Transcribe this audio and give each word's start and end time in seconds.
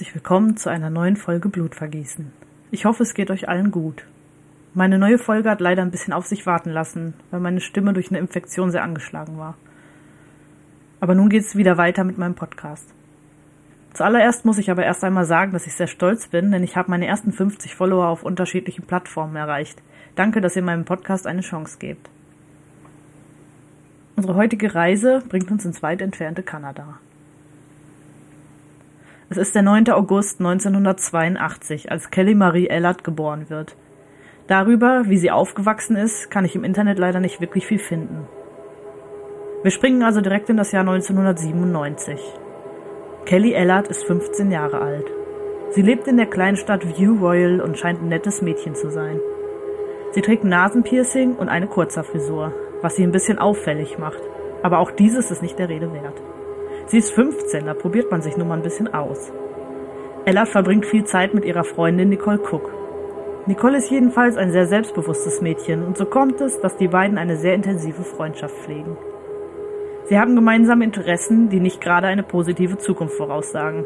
Herzlich 0.00 0.14
willkommen 0.14 0.56
zu 0.56 0.70
einer 0.70 0.88
neuen 0.88 1.16
Folge 1.16 1.50
Blutvergießen. 1.50 2.32
Ich 2.70 2.86
hoffe, 2.86 3.02
es 3.02 3.12
geht 3.12 3.30
euch 3.30 3.50
allen 3.50 3.70
gut. 3.70 4.06
Meine 4.72 4.98
neue 4.98 5.18
Folge 5.18 5.50
hat 5.50 5.60
leider 5.60 5.82
ein 5.82 5.90
bisschen 5.90 6.14
auf 6.14 6.24
sich 6.24 6.46
warten 6.46 6.70
lassen, 6.70 7.12
weil 7.30 7.40
meine 7.40 7.60
Stimme 7.60 7.92
durch 7.92 8.08
eine 8.08 8.18
Infektion 8.18 8.70
sehr 8.70 8.82
angeschlagen 8.82 9.36
war. 9.36 9.58
Aber 11.00 11.14
nun 11.14 11.28
geht 11.28 11.42
es 11.42 11.54
wieder 11.54 11.76
weiter 11.76 12.02
mit 12.04 12.16
meinem 12.16 12.34
Podcast. 12.34 12.94
Zuallererst 13.92 14.46
muss 14.46 14.56
ich 14.56 14.70
aber 14.70 14.84
erst 14.84 15.04
einmal 15.04 15.26
sagen, 15.26 15.52
dass 15.52 15.66
ich 15.66 15.74
sehr 15.74 15.86
stolz 15.86 16.28
bin, 16.28 16.50
denn 16.50 16.62
ich 16.62 16.78
habe 16.78 16.90
meine 16.90 17.06
ersten 17.06 17.32
50 17.32 17.74
Follower 17.74 18.08
auf 18.08 18.22
unterschiedlichen 18.22 18.86
Plattformen 18.86 19.36
erreicht. 19.36 19.82
Danke, 20.14 20.40
dass 20.40 20.56
ihr 20.56 20.62
meinem 20.62 20.86
Podcast 20.86 21.26
eine 21.26 21.42
Chance 21.42 21.76
gebt. 21.78 22.08
Unsere 24.16 24.34
heutige 24.34 24.74
Reise 24.74 25.22
bringt 25.28 25.50
uns 25.50 25.66
ins 25.66 25.82
weit 25.82 26.00
entfernte 26.00 26.42
Kanada. 26.42 27.00
Es 29.32 29.36
ist 29.36 29.54
der 29.54 29.62
9. 29.62 29.88
August 29.90 30.40
1982, 30.40 31.92
als 31.92 32.10
Kelly 32.10 32.34
Marie 32.34 32.66
Ellard 32.66 33.04
geboren 33.04 33.48
wird. 33.48 33.76
Darüber, 34.48 35.04
wie 35.06 35.18
sie 35.18 35.30
aufgewachsen 35.30 35.94
ist, 35.94 36.32
kann 36.32 36.44
ich 36.44 36.56
im 36.56 36.64
Internet 36.64 36.98
leider 36.98 37.20
nicht 37.20 37.40
wirklich 37.40 37.64
viel 37.64 37.78
finden. 37.78 38.26
Wir 39.62 39.70
springen 39.70 40.02
also 40.02 40.20
direkt 40.20 40.50
in 40.50 40.56
das 40.56 40.72
Jahr 40.72 40.80
1997. 40.80 42.18
Kelly 43.24 43.52
Ellard 43.52 43.86
ist 43.86 44.02
15 44.02 44.50
Jahre 44.50 44.80
alt. 44.80 45.06
Sie 45.70 45.82
lebt 45.82 46.08
in 46.08 46.16
der 46.16 46.26
kleinen 46.26 46.56
Stadt 46.56 46.84
View 46.98 47.14
Royal 47.20 47.60
und 47.60 47.78
scheint 47.78 48.02
ein 48.02 48.08
nettes 48.08 48.42
Mädchen 48.42 48.74
zu 48.74 48.90
sein. 48.90 49.20
Sie 50.10 50.22
trägt 50.22 50.42
Nasenpiercing 50.42 51.36
und 51.36 51.48
eine 51.48 51.68
Kurzerfrisur, 51.68 52.52
was 52.82 52.96
sie 52.96 53.04
ein 53.04 53.12
bisschen 53.12 53.38
auffällig 53.38 53.96
macht. 53.96 54.22
Aber 54.64 54.80
auch 54.80 54.90
dieses 54.90 55.30
ist 55.30 55.40
nicht 55.40 55.60
der 55.60 55.68
Rede 55.68 55.92
wert. 55.92 56.20
Sie 56.90 56.98
ist 56.98 57.12
15, 57.12 57.66
da 57.66 57.74
probiert 57.74 58.10
man 58.10 58.20
sich 58.20 58.36
nun 58.36 58.48
mal 58.48 58.56
ein 58.56 58.64
bisschen 58.64 58.92
aus. 58.92 59.32
Ella 60.24 60.44
verbringt 60.44 60.84
viel 60.84 61.04
Zeit 61.04 61.34
mit 61.34 61.44
ihrer 61.44 61.62
Freundin 61.62 62.08
Nicole 62.08 62.40
Cook. 62.40 62.68
Nicole 63.46 63.78
ist 63.78 63.92
jedenfalls 63.92 64.36
ein 64.36 64.50
sehr 64.50 64.66
selbstbewusstes 64.66 65.40
Mädchen 65.40 65.84
und 65.84 65.96
so 65.96 66.04
kommt 66.04 66.40
es, 66.40 66.60
dass 66.60 66.76
die 66.76 66.88
beiden 66.88 67.16
eine 67.16 67.36
sehr 67.36 67.54
intensive 67.54 68.02
Freundschaft 68.02 68.56
pflegen. 68.56 68.96
Sie 70.06 70.18
haben 70.18 70.34
gemeinsame 70.34 70.82
Interessen, 70.82 71.48
die 71.48 71.60
nicht 71.60 71.80
gerade 71.80 72.08
eine 72.08 72.24
positive 72.24 72.76
Zukunft 72.78 73.14
voraussagen. 73.14 73.84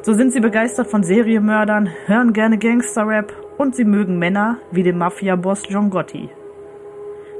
So 0.00 0.14
sind 0.14 0.32
sie 0.32 0.40
begeistert 0.40 0.86
von 0.86 1.02
Serienmördern, 1.02 1.90
hören 2.06 2.32
gerne 2.32 2.56
Gangsterrap 2.56 3.34
und 3.58 3.76
sie 3.76 3.84
mögen 3.84 4.18
Männer 4.18 4.60
wie 4.70 4.82
den 4.82 4.96
Mafia-Boss 4.96 5.64
John 5.68 5.90
Gotti. 5.90 6.30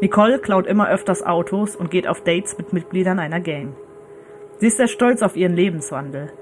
Nicole 0.02 0.40
klaut 0.40 0.66
immer 0.66 0.90
öfters 0.90 1.24
Autos 1.24 1.74
und 1.74 1.90
geht 1.90 2.06
auf 2.06 2.20
Dates 2.20 2.58
mit 2.58 2.74
Mitgliedern 2.74 3.18
einer 3.18 3.40
Gang. 3.40 3.74
Sie 4.58 4.66
ist 4.66 4.76
sehr 4.76 4.88
stolz 4.88 5.22
auf 5.22 5.36
ihren 5.36 5.54
Lebenswandel. 5.54 6.32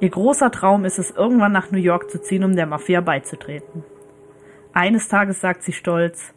Ihr 0.00 0.10
großer 0.10 0.50
Traum 0.50 0.84
ist 0.84 0.98
es, 0.98 1.10
irgendwann 1.10 1.52
nach 1.52 1.70
New 1.70 1.78
York 1.78 2.10
zu 2.10 2.20
ziehen, 2.20 2.44
um 2.44 2.54
der 2.54 2.66
Mafia 2.66 3.00
beizutreten. 3.00 3.84
Eines 4.72 5.08
Tages 5.08 5.40
sagt 5.40 5.62
sie 5.62 5.72
stolz, 5.72 6.34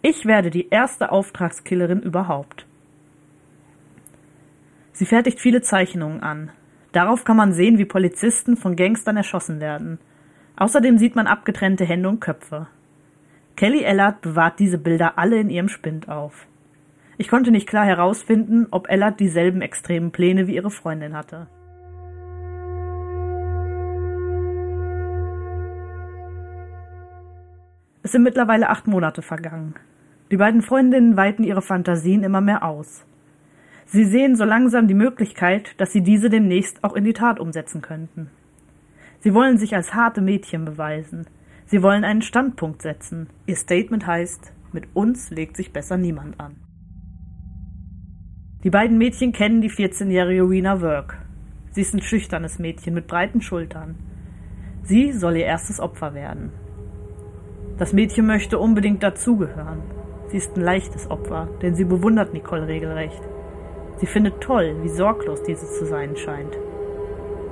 ich 0.00 0.26
werde 0.26 0.50
die 0.50 0.68
erste 0.70 1.12
Auftragskillerin 1.12 2.00
überhaupt. 2.00 2.66
Sie 4.92 5.06
fertigt 5.06 5.40
viele 5.40 5.62
Zeichnungen 5.62 6.22
an. 6.22 6.50
Darauf 6.92 7.24
kann 7.24 7.36
man 7.36 7.52
sehen, 7.52 7.78
wie 7.78 7.84
Polizisten 7.84 8.56
von 8.56 8.76
Gangstern 8.76 9.16
erschossen 9.16 9.60
werden. 9.60 9.98
Außerdem 10.56 10.98
sieht 10.98 11.16
man 11.16 11.26
abgetrennte 11.26 11.84
Hände 11.84 12.08
und 12.08 12.20
Köpfe. 12.20 12.66
Kelly 13.56 13.82
Ellard 13.82 14.20
bewahrt 14.22 14.58
diese 14.58 14.78
Bilder 14.78 15.18
alle 15.18 15.38
in 15.38 15.50
ihrem 15.50 15.68
Spind 15.68 16.08
auf. 16.08 16.46
Ich 17.18 17.28
konnte 17.28 17.50
nicht 17.50 17.68
klar 17.68 17.84
herausfinden, 17.84 18.66
ob 18.70 18.88
Ellard 18.88 19.20
dieselben 19.20 19.60
extremen 19.60 20.12
Pläne 20.12 20.46
wie 20.46 20.54
ihre 20.54 20.70
Freundin 20.70 21.14
hatte. 21.14 21.46
Es 28.02 28.12
sind 28.12 28.22
mittlerweile 28.22 28.68
acht 28.68 28.86
Monate 28.86 29.22
vergangen. 29.22 29.74
Die 30.30 30.36
beiden 30.36 30.62
Freundinnen 30.62 31.16
weiten 31.16 31.44
ihre 31.44 31.62
Fantasien 31.62 32.24
immer 32.24 32.40
mehr 32.40 32.64
aus. 32.64 33.04
Sie 33.84 34.04
sehen 34.04 34.34
so 34.34 34.44
langsam 34.44 34.88
die 34.88 34.94
Möglichkeit, 34.94 35.78
dass 35.78 35.92
sie 35.92 36.02
diese 36.02 36.30
demnächst 36.30 36.82
auch 36.82 36.94
in 36.94 37.04
die 37.04 37.12
Tat 37.12 37.38
umsetzen 37.38 37.82
könnten. 37.82 38.30
Sie 39.20 39.34
wollen 39.34 39.58
sich 39.58 39.76
als 39.76 39.94
harte 39.94 40.20
Mädchen 40.20 40.64
beweisen. 40.64 41.26
Sie 41.66 41.82
wollen 41.82 42.04
einen 42.04 42.22
Standpunkt 42.22 42.82
setzen. 42.82 43.28
Ihr 43.46 43.56
Statement 43.56 44.06
heißt, 44.06 44.52
mit 44.72 44.88
uns 44.94 45.30
legt 45.30 45.56
sich 45.56 45.72
besser 45.72 45.96
niemand 45.96 46.40
an. 46.40 46.61
Die 48.64 48.70
beiden 48.70 48.96
Mädchen 48.96 49.32
kennen 49.32 49.60
die 49.60 49.70
14-jährige 49.70 50.48
Rena 50.48 50.80
Work. 50.80 51.18
Sie 51.72 51.80
ist 51.80 51.94
ein 51.94 52.02
schüchternes 52.02 52.60
Mädchen 52.60 52.94
mit 52.94 53.08
breiten 53.08 53.40
Schultern. 53.40 53.96
Sie 54.84 55.10
soll 55.10 55.36
ihr 55.36 55.46
erstes 55.46 55.80
Opfer 55.80 56.14
werden. 56.14 56.52
Das 57.78 57.92
Mädchen 57.92 58.24
möchte 58.24 58.60
unbedingt 58.60 59.02
dazugehören. 59.02 59.82
Sie 60.28 60.36
ist 60.36 60.56
ein 60.56 60.60
leichtes 60.60 61.10
Opfer, 61.10 61.48
denn 61.60 61.74
sie 61.74 61.84
bewundert 61.84 62.34
Nicole 62.34 62.68
regelrecht. 62.68 63.20
Sie 63.96 64.06
findet 64.06 64.40
toll, 64.40 64.76
wie 64.82 64.90
sorglos 64.90 65.42
diese 65.42 65.66
zu 65.66 65.84
sein 65.84 66.16
scheint. 66.16 66.56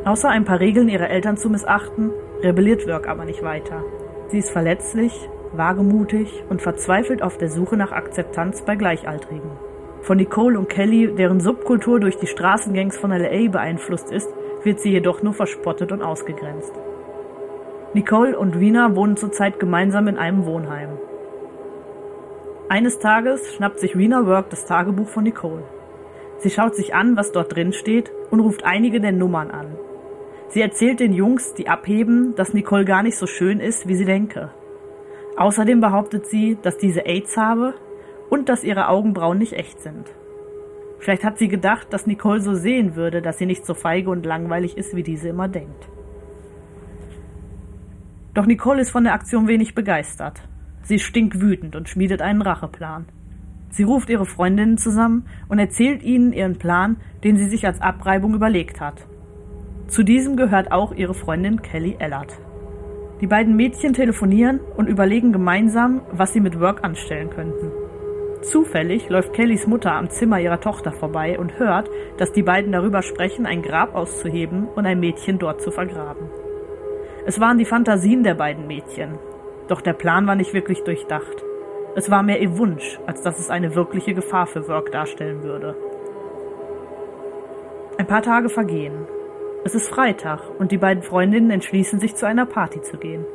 Außer 0.05 0.29
ein 0.29 0.45
paar 0.45 0.61
Regeln 0.61 0.89
ihrer 0.89 1.11
Eltern 1.11 1.37
zu 1.37 1.51
missachten, 1.51 2.11
rebelliert 2.41 2.87
Work 2.87 3.09
aber 3.09 3.25
nicht 3.25 3.43
weiter. 3.43 3.83
Sie 4.29 4.39
ist 4.39 4.51
verletzlich, 4.51 5.13
wagemutig 5.55 6.45
und 6.49 6.63
verzweifelt 6.63 7.21
auf 7.21 7.37
der 7.37 7.51
Suche 7.51 7.77
nach 7.77 7.91
Akzeptanz 7.91 8.63
bei 8.63 8.77
Gleichaltrigen. 8.77 9.70
Von 10.03 10.17
Nicole 10.17 10.59
und 10.59 10.69
Kelly, 10.69 11.15
deren 11.15 11.41
Subkultur 11.41 12.01
durch 12.01 12.17
die 12.17 12.27
Straßengangs 12.27 12.97
von 12.97 13.11
LA 13.11 13.51
beeinflusst 13.51 14.11
ist, 14.11 14.29
wird 14.63 14.81
sie 14.81 14.91
jedoch 14.91 15.23
nur 15.23 15.35
verspottet 15.35 15.93
und 15.93 16.03
ausgegrenzt. 16.03 16.73
Nicole 17.93 18.39
und 18.39 18.57
Rina 18.57 18.95
wohnen 18.95 19.17
zurzeit 19.17 19.59
gemeinsam 19.61 20.09
in 20.09 20.17
einem 20.17 20.47
Wohnheim. 20.47 20.91
Eines 22.69 22.99
Tages 22.99 23.55
schnappt 23.55 23.81
sich 23.81 23.97
Rina 23.97 24.27
Work 24.27 24.51
das 24.51 24.65
Tagebuch 24.65 25.09
von 25.09 25.25
Nicole. 25.25 25.65
Sie 26.39 26.51
schaut 26.51 26.75
sich 26.75 26.95
an, 26.95 27.17
was 27.17 27.33
dort 27.33 27.55
drin 27.55 27.73
steht 27.73 28.11
und 28.31 28.41
ruft 28.41 28.65
einige 28.65 29.01
der 29.01 29.13
Nummern 29.13 29.51
an. 29.51 29.77
Sie 30.49 30.63
erzählt 30.63 31.01
den 31.01 31.13
Jungs, 31.13 31.55
die 31.55 31.69
abheben, 31.69 32.35
dass 32.37 32.55
Nicole 32.55 32.85
gar 32.85 33.03
nicht 33.03 33.19
so 33.19 33.27
schön 33.27 33.61
ist, 33.61 33.87
wie 33.87 33.95
sie 33.95 34.05
denke. 34.05 34.51
Außerdem 35.37 35.81
behauptet 35.81 36.27
sie, 36.27 36.59
dass 36.63 36.79
diese 36.79 37.07
AIDS 37.07 37.37
habe 37.37 37.75
und 38.31 38.49
dass 38.49 38.65
ihre 38.65 38.89
Augenbrauen 38.89 39.39
nicht 39.39 39.53
echt 39.53 39.81
sind. 39.81 40.07
Vielleicht 41.01 41.25
hat 41.25 41.39
sie 41.39 41.49
gedacht, 41.49 41.89
dass 41.91 42.07
Nicole 42.07 42.41
so 42.41 42.55
sehen 42.55 42.95
würde, 42.95 43.21
dass 43.21 43.39
sie 43.39 43.47
nicht 43.47 43.67
so 43.67 43.75
feige 43.75 44.11
und 44.11 44.25
langweilig 44.25 44.77
ist, 44.77 44.95
wie 44.95 45.03
diese 45.03 45.29
immer 45.29 45.49
denkt. 45.49 45.89
Doch 48.35 48.47
Nicole 48.47 48.83
ist 48.83 48.91
von 48.91 49.05
der 49.05 49.15
Aktion 49.15 49.49
wenig 49.49 49.75
begeistert. 49.75 50.41
Sie 50.83 50.99
stinkt 50.99 51.41
wütend 51.41 51.75
und 51.75 51.89
schmiedet 51.89 52.23
einen 52.23 52.43
Racheplan. 52.43 53.07
Sie 53.71 53.83
ruft 53.83 54.11
ihre 54.11 54.27
Freundinnen 54.27 54.79
zusammen 54.79 55.27
und 55.49 55.59
erzählt 55.59 56.03
ihnen 56.03 56.33
ihren 56.33 56.59
Plan, 56.59 56.97
den 57.25 57.37
sie 57.37 57.49
sich 57.49 57.67
als 57.67 57.81
Abreibung 57.81 58.35
überlegt 58.35 58.81
hat. 58.81 59.07
Zu 59.89 60.03
diesem 60.03 60.37
gehört 60.37 60.71
auch 60.71 60.93
ihre 60.93 61.15
Freundin 61.15 61.63
Kelly 61.63 61.97
Ellard. 61.99 62.39
Die 63.21 63.27
beiden 63.27 63.57
Mädchen 63.57 63.93
telefonieren 63.93 64.61
und 64.77 64.87
überlegen 64.87 65.33
gemeinsam, 65.33 66.03
was 66.13 66.33
sie 66.33 66.41
mit 66.41 66.61
Work 66.61 66.85
anstellen 66.85 67.31
könnten. 67.31 67.80
Zufällig 68.43 69.09
läuft 69.11 69.35
Kellys 69.35 69.67
Mutter 69.67 69.93
am 69.93 70.09
Zimmer 70.09 70.41
ihrer 70.41 70.61
Tochter 70.61 70.93
vorbei 70.93 71.39
und 71.39 71.59
hört, 71.59 71.91
dass 72.17 72.33
die 72.33 72.43
beiden 72.43 72.73
darüber 72.73 73.03
sprechen, 73.03 73.45
ein 73.45 73.63
Grab 73.63 73.95
auszuheben 73.95 74.67
und 74.67 74.87
ein 74.87 74.99
Mädchen 74.99 75.39
dort 75.39 75.61
zu 75.61 75.71
vergraben. 75.71 76.31
Es 77.27 77.39
waren 77.39 77.59
die 77.59 77.67
Fantasien 77.67 78.23
der 78.23 78.35
beiden 78.35 78.67
Mädchen, 78.67 79.19
doch 79.69 79.83
der 79.83 79.93
Plan 79.93 80.27
war 80.27 80.37
nicht 80.37 80.55
wirklich 80.55 80.83
durchdacht. 80.85 81.45
Es 81.95 82.11
war 82.11 82.23
mehr 82.23 82.41
ihr 82.41 82.57
Wunsch, 82.57 82.99
als 83.07 83.21
dass 83.21 83.39
es 83.39 83.51
eine 83.51 83.75
wirkliche 83.75 84.15
Gefahr 84.15 84.47
für 84.47 84.67
Work 84.69 84.91
darstellen 84.91 85.43
würde. 85.43 85.77
Ein 87.99 88.07
paar 88.07 88.23
Tage 88.23 88.49
vergehen. 88.49 89.07
Es 89.65 89.75
ist 89.75 89.89
Freitag 89.91 90.41
und 90.59 90.73
die 90.73 90.79
beiden 90.79 91.03
Freundinnen 91.03 91.51
entschließen 91.51 92.01
sich 92.01 92.17
zu 92.17 92.27
einer 92.27 92.47
Party 92.47 92.81
zu 92.81 92.97
gehen. 92.97 93.27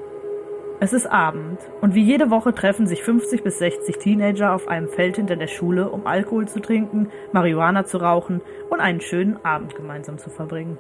Es 0.81 0.91
ist 0.91 1.07
Abend 1.07 1.59
und 1.79 1.95
wie 1.95 2.03
jede 2.03 2.29
Woche 2.29 2.53
treffen 2.53 2.85
sich 2.85 3.01
50 3.01 3.43
bis 3.43 3.59
60 3.59 3.97
Teenager 3.97 4.53
auf 4.53 4.67
einem 4.67 4.89
Feld 4.89 5.15
hinter 5.15 5.37
der 5.37 5.47
Schule, 5.47 5.89
um 5.89 6.05
Alkohol 6.05 6.49
zu 6.49 6.59
trinken, 6.59 7.09
Marihuana 7.31 7.85
zu 7.85 7.97
rauchen 7.97 8.41
und 8.69 8.81
einen 8.81 8.99
schönen 8.99 9.43
Abend 9.45 9.75
gemeinsam 9.75 10.17
zu 10.17 10.29
verbringen. 10.29 10.77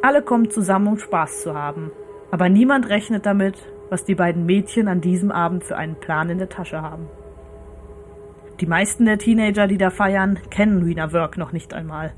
Alle 0.00 0.22
kommen 0.22 0.48
zusammen, 0.48 0.86
um 0.86 0.98
Spaß 0.98 1.42
zu 1.42 1.54
haben, 1.54 1.90
aber 2.30 2.48
niemand 2.48 2.88
rechnet 2.88 3.26
damit, 3.26 3.56
was 3.90 4.04
die 4.04 4.14
beiden 4.14 4.46
Mädchen 4.46 4.86
an 4.86 5.00
diesem 5.00 5.32
Abend 5.32 5.64
für 5.64 5.76
einen 5.76 5.96
Plan 5.96 6.30
in 6.30 6.38
der 6.38 6.48
Tasche 6.48 6.80
haben. 6.80 7.08
Die 8.60 8.66
meisten 8.66 9.06
der 9.06 9.18
Teenager, 9.18 9.66
die 9.66 9.78
da 9.78 9.90
feiern, 9.90 10.38
kennen 10.50 10.84
Rena 10.84 11.12
Work 11.12 11.36
noch 11.36 11.50
nicht 11.50 11.74
einmal. 11.74 12.12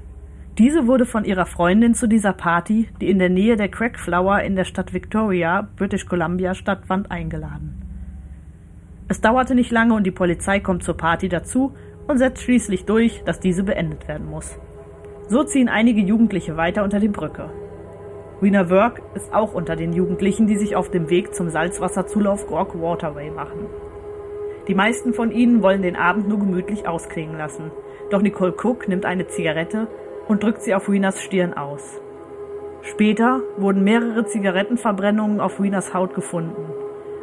Diese 0.58 0.87
wurde 0.87 1.05
von 1.05 1.26
ihrer 1.26 1.44
Freundin 1.44 1.93
zu 1.93 2.06
dieser 2.06 2.32
Party, 2.32 2.88
die 3.03 3.11
in 3.11 3.19
der 3.19 3.29
Nähe 3.29 3.56
der 3.56 3.69
Crackflower 3.69 4.41
in 4.41 4.56
der 4.56 4.64
Stadt 4.64 4.94
Victoria, 4.94 5.69
British 5.76 6.06
Columbia, 6.06 6.55
stattfand, 6.55 7.11
eingeladen. 7.11 7.82
Es 9.06 9.20
dauerte 9.20 9.55
nicht 9.55 9.70
lange 9.70 9.93
und 9.93 10.05
die 10.05 10.12
Polizei 10.12 10.61
kommt 10.61 10.82
zur 10.82 10.97
Party 10.97 11.29
dazu 11.29 11.75
und 12.08 12.17
setzt 12.17 12.43
schließlich 12.43 12.87
durch, 12.87 13.23
dass 13.25 13.38
diese 13.38 13.64
beendet 13.64 14.08
werden 14.08 14.31
muss. 14.31 14.58
So 15.29 15.44
ziehen 15.44 15.69
einige 15.69 16.00
Jugendliche 16.00 16.56
weiter 16.56 16.85
unter 16.85 17.00
die 17.00 17.09
Brücke. 17.09 17.50
Rena 18.41 18.70
Work 18.70 19.02
ist 19.14 19.35
auch 19.35 19.52
unter 19.52 19.76
den 19.76 19.93
Jugendlichen, 19.93 20.47
die 20.47 20.56
sich 20.56 20.75
auf 20.75 20.91
dem 20.91 21.11
Weg 21.11 21.35
zum 21.35 21.50
Salzwasserzulauf 21.50 22.47
Grog 22.47 22.81
Waterway 22.81 23.31
machen. 23.31 23.67
Die 24.69 24.75
meisten 24.75 25.12
von 25.12 25.32
ihnen 25.32 25.62
wollen 25.62 25.82
den 25.82 25.97
Abend 25.97 26.29
nur 26.29 26.38
gemütlich 26.38 26.88
ausklingen 26.88 27.37
lassen. 27.37 27.70
Doch 28.11 28.23
Nicole 28.23 28.55
Cook 28.56 28.88
nimmt 28.88 29.05
eine 29.05 29.26
Zigarette 29.26 29.88
und 30.28 30.43
drückt 30.43 30.62
sie 30.62 30.75
auf 30.75 30.88
Renas 30.88 31.20
Stirn 31.20 31.55
aus. 31.55 32.00
Später 32.82 33.40
wurden 33.56 33.84
mehrere 33.84 34.25
Zigarettenverbrennungen 34.26 35.40
auf 35.40 35.61
Renas 35.61 35.93
Haut 35.93 36.14
gefunden. 36.14 36.73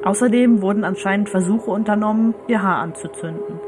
Außerdem 0.03 0.61
wurden 0.61 0.83
anscheinend 0.83 1.29
Versuche 1.29 1.71
unternommen, 1.71 2.35
ihr 2.47 2.61
Haar 2.61 2.79
anzuzünden. 2.79 3.59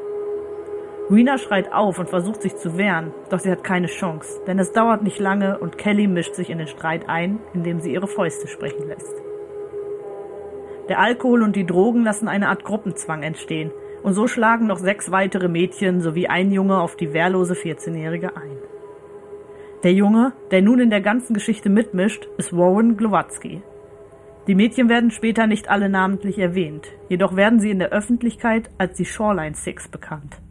Rena 1.10 1.38
schreit 1.38 1.72
auf 1.72 2.00
und 2.00 2.10
versucht 2.10 2.42
sich 2.42 2.56
zu 2.56 2.78
wehren, 2.78 3.14
doch 3.30 3.40
sie 3.40 3.52
hat 3.52 3.64
keine 3.64 3.88
Chance, 3.88 4.42
denn 4.48 4.58
es 4.58 4.72
dauert 4.72 5.04
nicht 5.04 5.20
lange 5.20 5.60
und 5.60 5.78
Kelly 5.78 6.08
mischt 6.08 6.34
sich 6.34 6.50
in 6.50 6.58
den 6.58 6.68
Streit 6.68 7.08
ein, 7.08 7.40
indem 7.54 7.80
sie 7.80 7.94
ihre 7.94 8.08
Fäuste 8.08 8.48
sprechen 8.48 8.88
lässt. 8.88 9.14
Der 10.90 11.00
Alkohol 11.00 11.44
und 11.44 11.56
die 11.56 11.66
Drogen 11.66 12.04
lassen 12.04 12.28
eine 12.28 12.50
Art 12.50 12.64
Gruppenzwang 12.64 13.24
entstehen, 13.24 13.72
und 14.02 14.14
so 14.14 14.28
schlagen 14.28 14.68
noch 14.68 14.78
sechs 14.78 15.12
weitere 15.12 15.48
Mädchen 15.48 16.02
sowie 16.02 16.28
ein 16.28 16.52
Junge 16.52 16.80
auf 16.80 16.96
die 16.96 17.14
wehrlose 17.14 17.54
14-Jährige 17.54 18.36
ein. 18.36 18.58
Der 19.86 19.94
Junge, 19.94 20.34
der 20.50 20.64
nun 20.64 20.80
in 20.80 20.90
der 20.90 21.02
ganzen 21.02 21.36
Geschichte 21.36 21.70
mitmischt, 21.70 22.28
ist 22.40 22.58
Warren 22.58 22.98
Glowatzky. 22.98 23.62
Die 24.48 24.56
Mädchen 24.56 24.90
werden 24.90 25.12
später 25.12 25.46
nicht 25.46 25.70
alle 25.70 25.90
namentlich 25.90 26.40
erwähnt, 26.40 26.88
jedoch 27.08 27.36
werden 27.36 27.60
sie 27.60 27.70
in 27.70 27.78
der 27.78 27.90
Öffentlichkeit 27.90 28.72
als 28.80 28.98
die 28.98 29.06
Shoreline 29.06 29.54
Six 29.54 29.88
bekannt. 29.88 30.42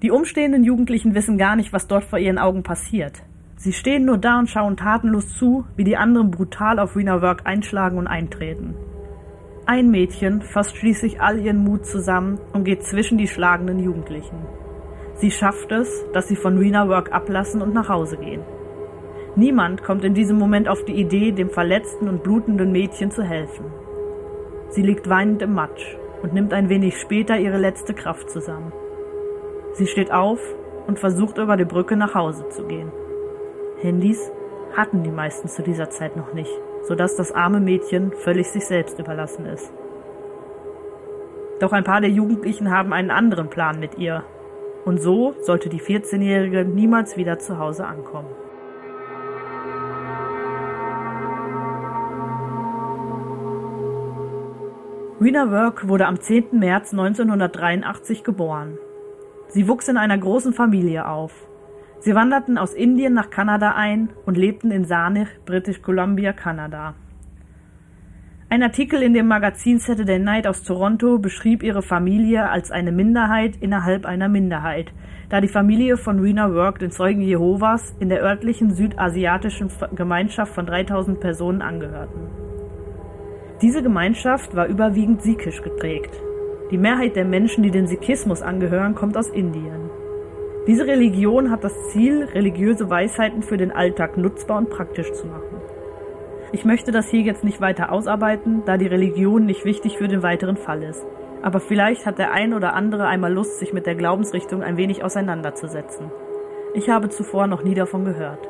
Die 0.00 0.10
umstehenden 0.10 0.64
Jugendlichen 0.64 1.14
wissen 1.14 1.36
gar 1.36 1.54
nicht, 1.54 1.74
was 1.74 1.86
dort 1.86 2.04
vor 2.04 2.18
ihren 2.18 2.38
Augen 2.38 2.62
passiert. 2.62 3.24
Sie 3.56 3.74
stehen 3.74 4.06
nur 4.06 4.16
da 4.16 4.38
und 4.38 4.48
schauen 4.48 4.78
tatenlos 4.78 5.36
zu, 5.36 5.66
wie 5.76 5.84
die 5.84 5.98
anderen 5.98 6.30
brutal 6.30 6.78
auf 6.78 6.96
Wiener 6.96 7.20
Work 7.20 7.42
einschlagen 7.44 7.98
und 7.98 8.06
eintreten. 8.06 8.74
Ein 9.66 9.90
Mädchen 9.90 10.40
fasst 10.40 10.78
schließlich 10.78 11.20
all 11.20 11.40
ihren 11.40 11.62
Mut 11.62 11.84
zusammen 11.84 12.38
und 12.54 12.64
geht 12.64 12.84
zwischen 12.84 13.18
die 13.18 13.28
schlagenden 13.28 13.80
Jugendlichen. 13.80 14.38
Sie 15.20 15.30
schafft 15.30 15.70
es, 15.70 16.06
dass 16.14 16.28
sie 16.28 16.36
von 16.36 16.58
Wiener 16.58 16.88
Work 16.88 17.12
ablassen 17.12 17.60
und 17.60 17.74
nach 17.74 17.90
Hause 17.90 18.16
gehen. 18.16 18.42
Niemand 19.36 19.82
kommt 19.84 20.02
in 20.02 20.14
diesem 20.14 20.38
Moment 20.38 20.66
auf 20.66 20.82
die 20.86 20.98
Idee, 20.98 21.32
dem 21.32 21.50
verletzten 21.50 22.08
und 22.08 22.22
blutenden 22.22 22.72
Mädchen 22.72 23.10
zu 23.10 23.22
helfen. 23.22 23.66
Sie 24.70 24.80
liegt 24.82 25.10
weinend 25.10 25.42
im 25.42 25.52
Matsch 25.52 25.96
und 26.22 26.32
nimmt 26.32 26.54
ein 26.54 26.70
wenig 26.70 26.96
später 26.96 27.38
ihre 27.38 27.58
letzte 27.58 27.92
Kraft 27.92 28.30
zusammen. 28.30 28.72
Sie 29.74 29.86
steht 29.86 30.10
auf 30.10 30.40
und 30.86 30.98
versucht 30.98 31.36
über 31.36 31.58
die 31.58 31.66
Brücke 31.66 31.96
nach 31.96 32.14
Hause 32.14 32.48
zu 32.48 32.66
gehen. 32.66 32.90
Handys 33.82 34.32
hatten 34.74 35.02
die 35.02 35.10
meisten 35.10 35.48
zu 35.48 35.62
dieser 35.62 35.90
Zeit 35.90 36.16
noch 36.16 36.32
nicht, 36.32 36.52
sodass 36.82 37.14
das 37.14 37.30
arme 37.30 37.60
Mädchen 37.60 38.12
völlig 38.12 38.48
sich 38.48 38.66
selbst 38.66 38.98
überlassen 38.98 39.44
ist. 39.44 39.70
Doch 41.60 41.72
ein 41.72 41.84
paar 41.84 42.00
der 42.00 42.10
Jugendlichen 42.10 42.70
haben 42.70 42.94
einen 42.94 43.10
anderen 43.10 43.50
Plan 43.50 43.78
mit 43.78 43.98
ihr. 43.98 44.24
Und 44.84 45.00
so 45.00 45.34
sollte 45.42 45.68
die 45.68 45.80
14-Jährige 45.80 46.64
niemals 46.64 47.16
wieder 47.16 47.38
zu 47.38 47.58
Hause 47.58 47.86
ankommen. 47.86 48.28
Rena 55.20 55.50
Work 55.50 55.86
wurde 55.86 56.06
am 56.06 56.18
10. 56.18 56.58
März 56.58 56.92
1983 56.92 58.24
geboren. 58.24 58.78
Sie 59.48 59.68
wuchs 59.68 59.86
in 59.88 59.98
einer 59.98 60.16
großen 60.16 60.54
Familie 60.54 61.06
auf. 61.06 61.46
Sie 61.98 62.14
wanderten 62.14 62.56
aus 62.56 62.72
Indien 62.72 63.12
nach 63.12 63.28
Kanada 63.28 63.72
ein 63.72 64.08
und 64.24 64.38
lebten 64.38 64.70
in 64.70 64.86
Saanich, 64.86 65.28
British 65.44 65.82
Columbia, 65.82 66.32
Kanada. 66.32 66.94
Ein 68.52 68.64
Artikel 68.64 69.00
in 69.00 69.14
dem 69.14 69.28
Magazin 69.28 69.78
Saturday 69.78 70.18
Night 70.18 70.44
aus 70.44 70.64
Toronto 70.64 71.20
beschrieb 71.20 71.62
ihre 71.62 71.82
Familie 71.82 72.50
als 72.50 72.72
eine 72.72 72.90
Minderheit 72.90 73.54
innerhalb 73.60 74.04
einer 74.04 74.28
Minderheit, 74.28 74.92
da 75.28 75.40
die 75.40 75.46
Familie 75.46 75.96
von 75.96 76.18
Rena 76.18 76.52
Work 76.52 76.80
den 76.80 76.90
Zeugen 76.90 77.20
Jehovas 77.20 77.94
in 78.00 78.08
der 78.08 78.24
örtlichen 78.24 78.74
südasiatischen 78.74 79.70
Gemeinschaft 79.94 80.52
von 80.52 80.66
3000 80.66 81.20
Personen 81.20 81.62
angehörten. 81.62 82.22
Diese 83.62 83.84
Gemeinschaft 83.84 84.56
war 84.56 84.66
überwiegend 84.66 85.22
sikhisch 85.22 85.62
geprägt. 85.62 86.20
Die 86.72 86.78
Mehrheit 86.78 87.14
der 87.14 87.26
Menschen, 87.26 87.62
die 87.62 87.70
dem 87.70 87.86
Sikhismus 87.86 88.42
angehören, 88.42 88.96
kommt 88.96 89.16
aus 89.16 89.28
Indien. 89.28 89.90
Diese 90.66 90.88
Religion 90.88 91.52
hat 91.52 91.62
das 91.62 91.90
Ziel, 91.92 92.24
religiöse 92.24 92.90
Weisheiten 92.90 93.42
für 93.42 93.56
den 93.56 93.70
Alltag 93.70 94.16
nutzbar 94.16 94.58
und 94.58 94.70
praktisch 94.70 95.12
zu 95.12 95.28
machen. 95.28 95.59
Ich 96.52 96.64
möchte 96.64 96.90
das 96.90 97.08
hier 97.08 97.20
jetzt 97.20 97.44
nicht 97.44 97.60
weiter 97.60 97.92
ausarbeiten, 97.92 98.64
da 98.66 98.76
die 98.76 98.88
Religion 98.88 99.46
nicht 99.46 99.64
wichtig 99.64 99.98
für 99.98 100.08
den 100.08 100.24
weiteren 100.24 100.56
Fall 100.56 100.82
ist. 100.82 101.06
Aber 101.42 101.60
vielleicht 101.60 102.06
hat 102.06 102.18
der 102.18 102.32
ein 102.32 102.54
oder 102.54 102.74
andere 102.74 103.06
einmal 103.06 103.32
Lust, 103.32 103.60
sich 103.60 103.72
mit 103.72 103.86
der 103.86 103.94
Glaubensrichtung 103.94 104.62
ein 104.62 104.76
wenig 104.76 105.04
auseinanderzusetzen. 105.04 106.10
Ich 106.74 106.90
habe 106.90 107.08
zuvor 107.08 107.46
noch 107.46 107.62
nie 107.62 107.74
davon 107.74 108.04
gehört. 108.04 108.48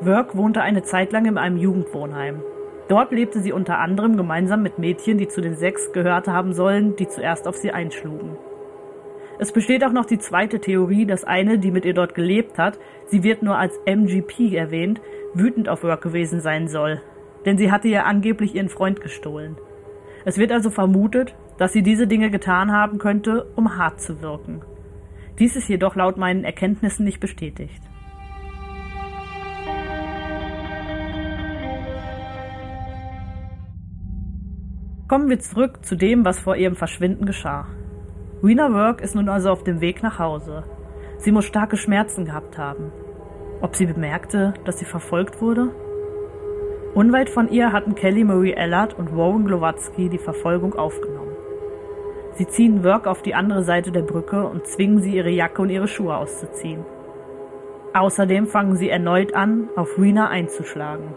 Work 0.00 0.34
wohnte 0.34 0.62
eine 0.62 0.82
Zeit 0.82 1.12
lang 1.12 1.26
in 1.26 1.36
einem 1.36 1.58
Jugendwohnheim. 1.58 2.42
Dort 2.88 3.12
lebte 3.12 3.40
sie 3.40 3.52
unter 3.52 3.78
anderem 3.78 4.16
gemeinsam 4.16 4.62
mit 4.62 4.78
Mädchen, 4.78 5.18
die 5.18 5.28
zu 5.28 5.42
den 5.42 5.56
sechs 5.56 5.92
gehört 5.92 6.26
haben 6.26 6.54
sollen, 6.54 6.96
die 6.96 7.06
zuerst 7.06 7.46
auf 7.46 7.56
sie 7.56 7.70
einschlugen. 7.70 8.38
Es 9.40 9.52
besteht 9.52 9.84
auch 9.84 9.92
noch 9.92 10.06
die 10.06 10.18
zweite 10.18 10.58
Theorie, 10.58 11.06
dass 11.06 11.22
eine, 11.22 11.58
die 11.58 11.70
mit 11.70 11.84
ihr 11.84 11.94
dort 11.94 12.14
gelebt 12.14 12.58
hat, 12.58 12.78
sie 13.06 13.22
wird 13.22 13.42
nur 13.42 13.56
als 13.56 13.78
MGP 13.84 14.56
erwähnt, 14.56 15.00
wütend 15.34 15.68
auf 15.68 15.82
Work 15.82 16.02
gewesen 16.02 16.40
sein 16.40 16.68
soll. 16.68 17.00
Denn 17.44 17.58
sie 17.58 17.70
hatte 17.70 17.88
ja 17.88 18.04
angeblich 18.04 18.54
ihren 18.54 18.68
Freund 18.68 19.00
gestohlen. 19.00 19.56
Es 20.24 20.38
wird 20.38 20.52
also 20.52 20.70
vermutet, 20.70 21.34
dass 21.58 21.72
sie 21.72 21.82
diese 21.82 22.06
Dinge 22.06 22.30
getan 22.30 22.72
haben 22.72 22.98
könnte, 22.98 23.46
um 23.56 23.76
hart 23.76 24.00
zu 24.00 24.20
wirken. 24.22 24.62
Dies 25.38 25.56
ist 25.56 25.68
jedoch 25.68 25.94
laut 25.94 26.16
meinen 26.16 26.44
Erkenntnissen 26.44 27.04
nicht 27.04 27.20
bestätigt. 27.20 27.82
Kommen 35.08 35.30
wir 35.30 35.38
zurück 35.38 35.84
zu 35.86 35.96
dem, 35.96 36.24
was 36.24 36.38
vor 36.38 36.56
ihrem 36.56 36.76
Verschwinden 36.76 37.24
geschah. 37.24 37.66
Rena 38.42 38.72
Work 38.72 39.00
ist 39.00 39.14
nun 39.14 39.28
also 39.28 39.50
auf 39.50 39.64
dem 39.64 39.80
Weg 39.80 40.02
nach 40.02 40.18
Hause. 40.18 40.64
Sie 41.16 41.32
muss 41.32 41.46
starke 41.46 41.76
Schmerzen 41.76 42.26
gehabt 42.26 42.58
haben. 42.58 42.92
Ob 43.60 43.74
sie 43.74 43.86
bemerkte, 43.86 44.54
dass 44.64 44.78
sie 44.78 44.84
verfolgt 44.84 45.40
wurde? 45.40 45.70
Unweit 46.94 47.28
von 47.28 47.48
ihr 47.48 47.72
hatten 47.72 47.96
Kelly 47.96 48.22
Marie 48.22 48.52
Ellard 48.52 48.96
und 48.96 49.16
Warren 49.16 49.46
Glowatzky 49.46 50.08
die 50.08 50.18
Verfolgung 50.18 50.74
aufgenommen. 50.74 51.36
Sie 52.34 52.46
ziehen 52.46 52.84
Work 52.84 53.08
auf 53.08 53.20
die 53.22 53.34
andere 53.34 53.64
Seite 53.64 53.90
der 53.90 54.02
Brücke 54.02 54.46
und 54.46 54.66
zwingen 54.66 55.00
sie, 55.00 55.16
ihre 55.16 55.30
Jacke 55.30 55.60
und 55.60 55.70
ihre 55.70 55.88
Schuhe 55.88 56.16
auszuziehen. 56.16 56.84
Außerdem 57.94 58.46
fangen 58.46 58.76
sie 58.76 58.88
erneut 58.88 59.34
an, 59.34 59.68
auf 59.74 59.98
Rena 59.98 60.28
einzuschlagen. 60.28 61.14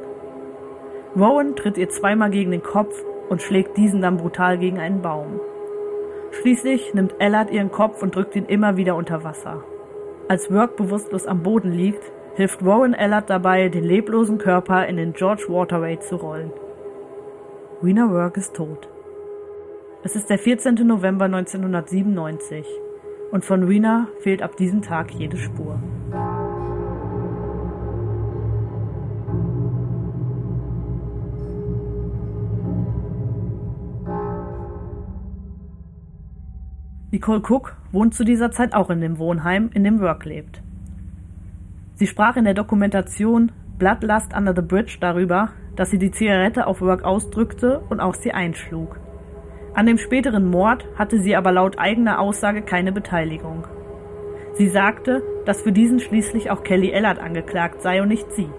Rowan 1.15 1.55
tritt 1.55 1.77
ihr 1.77 1.89
zweimal 1.89 2.31
gegen 2.31 2.49
den 2.49 2.63
Kopf 2.63 3.03
und 3.29 3.43
schlägt 3.43 3.77
diesen 3.77 4.01
dann 4.01 4.17
brutal 4.17 4.57
gegen 4.57 4.79
einen 4.79 5.03
Baum. 5.03 5.39
Schließlich 6.31 6.93
nimmt 6.95 7.15
Ellard 7.19 7.51
ihren 7.51 7.71
Kopf 7.71 8.01
und 8.01 8.15
drückt 8.15 8.35
ihn 8.35 8.45
immer 8.45 8.77
wieder 8.77 8.95
unter 8.95 9.23
Wasser. 9.23 9.63
Als 10.27 10.51
Work 10.51 10.77
bewusstlos 10.77 11.27
am 11.27 11.43
Boden 11.43 11.71
liegt, 11.71 12.11
hilft 12.35 12.65
Warren 12.65 12.93
Ellard 12.93 13.29
dabei, 13.29 13.69
den 13.69 13.83
leblosen 13.83 14.37
Körper 14.37 14.87
in 14.87 14.97
den 14.97 15.13
George 15.13 15.45
Waterway 15.47 15.99
zu 15.99 16.15
rollen. 16.15 16.51
Rena 17.83 18.11
Work 18.11 18.37
ist 18.37 18.55
tot. 18.55 18.87
Es 20.03 20.15
ist 20.15 20.29
der 20.29 20.39
14. 20.39 20.75
November 20.87 21.25
1997 21.25 22.65
und 23.31 23.45
von 23.45 23.63
Rena 23.63 24.07
fehlt 24.19 24.41
ab 24.41 24.55
diesem 24.55 24.81
Tag 24.81 25.11
jede 25.11 25.37
Spur. 25.37 25.79
Nicole 37.11 37.41
Cook 37.41 37.75
wohnt 37.91 38.13
zu 38.13 38.23
dieser 38.23 38.51
Zeit 38.51 38.73
auch 38.73 38.89
in 38.89 39.01
dem 39.01 39.19
Wohnheim, 39.19 39.69
in 39.73 39.83
dem 39.83 39.99
Work 39.99 40.23
lebt. 40.25 40.61
Sie 42.01 42.07
sprach 42.07 42.35
in 42.35 42.45
der 42.45 42.55
Dokumentation 42.55 43.51
Bloodlust 43.77 44.35
Under 44.35 44.55
the 44.55 44.63
Bridge 44.63 44.97
darüber, 44.99 45.49
dass 45.75 45.91
sie 45.91 45.99
die 45.99 46.09
Zigarette 46.09 46.65
auf 46.65 46.81
Work 46.81 47.03
ausdrückte 47.03 47.83
und 47.91 47.99
auch 47.99 48.15
sie 48.15 48.31
einschlug. 48.31 48.99
An 49.75 49.85
dem 49.85 49.99
späteren 49.99 50.49
Mord 50.49 50.83
hatte 50.97 51.19
sie 51.19 51.35
aber 51.35 51.51
laut 51.51 51.77
eigener 51.77 52.19
Aussage 52.19 52.63
keine 52.63 52.91
Beteiligung. 52.91 53.67
Sie 54.55 54.67
sagte, 54.67 55.21
dass 55.45 55.61
für 55.61 55.71
diesen 55.71 55.99
schließlich 55.99 56.49
auch 56.49 56.63
Kelly 56.63 56.89
Ellard 56.89 57.19
angeklagt 57.19 57.83
sei 57.83 58.01
und 58.01 58.07
nicht 58.07 58.31
sie. 58.31 58.49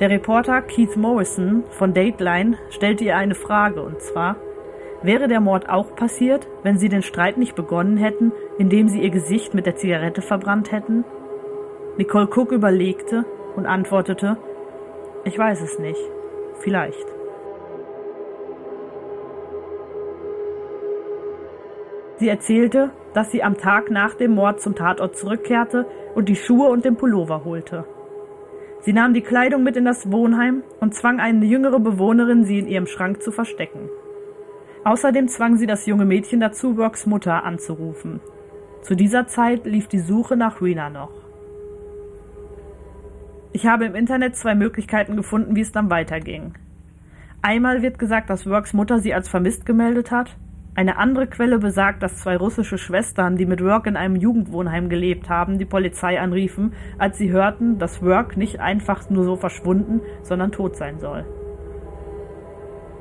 Der 0.00 0.10
Reporter 0.10 0.60
Keith 0.62 0.96
Morrison 0.96 1.62
von 1.70 1.94
Dateline 1.94 2.56
stellte 2.70 3.04
ihr 3.04 3.16
eine 3.16 3.36
Frage, 3.36 3.80
und 3.80 4.00
zwar, 4.00 4.34
Wäre 5.02 5.28
der 5.28 5.38
Mord 5.38 5.68
auch 5.68 5.94
passiert, 5.94 6.48
wenn 6.64 6.78
sie 6.78 6.88
den 6.88 7.02
Streit 7.02 7.38
nicht 7.38 7.54
begonnen 7.54 7.96
hätten, 7.96 8.32
indem 8.58 8.88
sie 8.88 9.00
ihr 9.00 9.10
Gesicht 9.10 9.54
mit 9.54 9.66
der 9.66 9.76
Zigarette 9.76 10.22
verbrannt 10.22 10.72
hätten? 10.72 11.04
Nicole 11.98 12.28
Cook 12.28 12.52
überlegte 12.52 13.24
und 13.56 13.66
antwortete, 13.66 14.36
ich 15.24 15.36
weiß 15.36 15.60
es 15.62 15.80
nicht, 15.80 16.00
vielleicht. 16.60 17.06
Sie 22.18 22.28
erzählte, 22.28 22.90
dass 23.14 23.32
sie 23.32 23.42
am 23.42 23.56
Tag 23.56 23.90
nach 23.90 24.14
dem 24.14 24.36
Mord 24.36 24.60
zum 24.60 24.76
Tatort 24.76 25.16
zurückkehrte 25.16 25.86
und 26.14 26.28
die 26.28 26.36
Schuhe 26.36 26.68
und 26.68 26.84
den 26.84 26.96
Pullover 26.96 27.44
holte. 27.44 27.84
Sie 28.82 28.92
nahm 28.92 29.12
die 29.12 29.22
Kleidung 29.22 29.64
mit 29.64 29.76
in 29.76 29.84
das 29.84 30.12
Wohnheim 30.12 30.62
und 30.78 30.94
zwang 30.94 31.18
eine 31.18 31.44
jüngere 31.46 31.80
Bewohnerin, 31.80 32.44
sie 32.44 32.60
in 32.60 32.68
ihrem 32.68 32.86
Schrank 32.86 33.22
zu 33.22 33.32
verstecken. 33.32 33.88
Außerdem 34.84 35.26
zwang 35.26 35.56
sie 35.56 35.66
das 35.66 35.84
junge 35.86 36.04
Mädchen 36.04 36.38
dazu, 36.38 36.70
Rocks 36.78 37.06
Mutter 37.06 37.42
anzurufen. 37.42 38.20
Zu 38.82 38.94
dieser 38.94 39.26
Zeit 39.26 39.66
lief 39.66 39.88
die 39.88 39.98
Suche 39.98 40.36
nach 40.36 40.62
Rena 40.62 40.90
noch. 40.90 41.17
Ich 43.58 43.66
habe 43.66 43.86
im 43.86 43.96
Internet 43.96 44.36
zwei 44.36 44.54
Möglichkeiten 44.54 45.16
gefunden, 45.16 45.56
wie 45.56 45.62
es 45.62 45.72
dann 45.72 45.90
weiterging. 45.90 46.54
Einmal 47.42 47.82
wird 47.82 47.98
gesagt, 47.98 48.30
dass 48.30 48.46
Works 48.46 48.72
Mutter 48.72 49.00
sie 49.00 49.12
als 49.12 49.28
vermisst 49.28 49.66
gemeldet 49.66 50.12
hat 50.12 50.36
eine 50.76 50.96
andere 50.96 51.26
Quelle 51.26 51.58
besagt, 51.58 52.04
dass 52.04 52.18
zwei 52.18 52.36
russische 52.36 52.78
Schwestern, 52.78 53.34
die 53.34 53.46
mit 53.46 53.60
Work 53.64 53.88
in 53.88 53.96
einem 53.96 54.14
Jugendwohnheim 54.14 54.88
gelebt 54.88 55.28
haben, 55.28 55.58
die 55.58 55.64
Polizei 55.64 56.20
anriefen, 56.20 56.72
als 56.98 57.18
sie 57.18 57.32
hörten, 57.32 57.80
dass 57.80 58.00
Work 58.00 58.36
nicht 58.36 58.60
einfach 58.60 59.10
nur 59.10 59.24
so 59.24 59.34
verschwunden, 59.34 60.02
sondern 60.22 60.52
tot 60.52 60.76
sein 60.76 61.00
soll. 61.00 61.24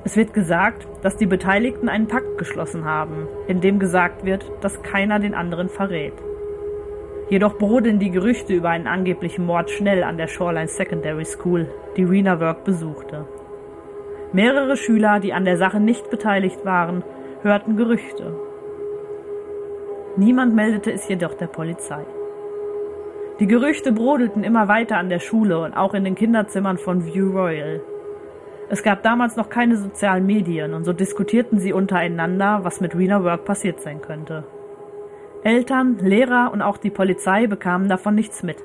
Es 0.05 0.15
wird 0.15 0.33
gesagt, 0.33 0.87
dass 1.03 1.17
die 1.17 1.27
Beteiligten 1.27 1.87
einen 1.87 2.07
Pakt 2.07 2.39
geschlossen 2.39 2.83
haben, 2.83 3.27
in 3.47 3.61
dem 3.61 3.77
gesagt 3.77 4.25
wird, 4.25 4.51
dass 4.61 4.81
keiner 4.81 5.19
den 5.19 5.35
anderen 5.35 5.69
verrät. 5.69 6.13
Jedoch 7.29 7.57
brodeln 7.57 7.99
die 7.99 8.09
Gerüchte 8.09 8.53
über 8.53 8.69
einen 8.69 8.87
angeblichen 8.87 9.45
Mord 9.45 9.69
schnell 9.69 10.03
an 10.03 10.17
der 10.17 10.27
Shoreline 10.27 10.69
Secondary 10.69 11.25
School, 11.25 11.67
die 11.97 12.05
Rena 12.05 12.39
Work 12.39 12.63
besuchte. 12.63 13.25
Mehrere 14.31 14.77
Schüler, 14.77 15.19
die 15.19 15.33
an 15.33 15.43
der 15.43 15.57
Sache 15.57 15.81
nicht 15.81 16.09
beteiligt 16.09 16.63
waren, 16.63 17.03
hörten 17.41 17.75
Gerüchte. 17.75 18.33
Niemand 20.15 20.55
meldete 20.55 20.91
es 20.91 21.07
jedoch 21.09 21.33
der 21.33 21.47
Polizei. 21.47 22.05
Die 23.39 23.47
Gerüchte 23.47 23.91
brodelten 23.91 24.43
immer 24.43 24.67
weiter 24.69 24.97
an 24.97 25.09
der 25.09 25.19
Schule 25.19 25.59
und 25.59 25.73
auch 25.73 25.93
in 25.93 26.05
den 26.05 26.15
Kinderzimmern 26.15 26.77
von 26.77 27.05
View 27.05 27.31
Royal. 27.31 27.81
Es 28.69 28.83
gab 28.83 29.03
damals 29.03 29.35
noch 29.35 29.49
keine 29.49 29.75
sozialen 29.77 30.25
Medien 30.25 30.73
und 30.73 30.85
so 30.85 30.93
diskutierten 30.93 31.59
sie 31.59 31.73
untereinander, 31.73 32.61
was 32.63 32.81
mit 32.81 32.95
Rena 32.95 33.23
Work 33.23 33.45
passiert 33.45 33.81
sein 33.81 34.01
könnte. 34.01 34.45
Eltern, 35.43 35.97
Lehrer 35.99 36.51
und 36.51 36.61
auch 36.61 36.77
die 36.77 36.89
Polizei 36.89 37.47
bekamen 37.47 37.87
davon 37.87 38.15
nichts 38.15 38.43
mit. 38.43 38.57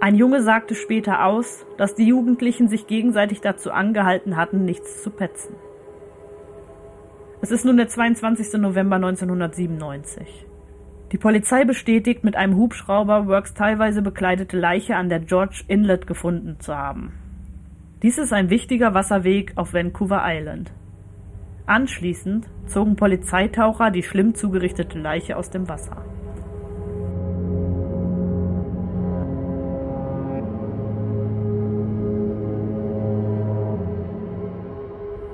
Ein 0.00 0.14
Junge 0.14 0.42
sagte 0.42 0.74
später 0.74 1.24
aus, 1.24 1.64
dass 1.78 1.94
die 1.94 2.06
Jugendlichen 2.06 2.68
sich 2.68 2.86
gegenseitig 2.86 3.40
dazu 3.40 3.70
angehalten 3.70 4.36
hatten, 4.36 4.64
nichts 4.64 5.02
zu 5.02 5.10
petzen. 5.10 5.54
Es 7.40 7.50
ist 7.50 7.64
nun 7.64 7.76
der 7.76 7.88
22. 7.88 8.60
November 8.60 8.96
1997. 8.96 10.46
Die 11.12 11.18
Polizei 11.18 11.64
bestätigt, 11.64 12.24
mit 12.24 12.36
einem 12.36 12.56
Hubschrauber 12.56 13.26
Works 13.28 13.54
teilweise 13.54 14.02
bekleidete 14.02 14.58
Leiche 14.58 14.96
an 14.96 15.08
der 15.08 15.20
George 15.20 15.62
Inlet 15.68 16.06
gefunden 16.06 16.58
zu 16.58 16.76
haben. 16.76 17.12
Dies 18.02 18.18
ist 18.18 18.32
ein 18.32 18.50
wichtiger 18.50 18.92
Wasserweg 18.92 19.52
auf 19.56 19.72
Vancouver 19.72 20.22
Island. 20.24 20.72
Anschließend 21.66 22.46
zogen 22.66 22.94
Polizeitaucher 22.94 23.90
die 23.90 24.04
schlimm 24.04 24.36
zugerichtete 24.36 25.00
Leiche 25.00 25.36
aus 25.36 25.50
dem 25.50 25.68
Wasser. 25.68 25.96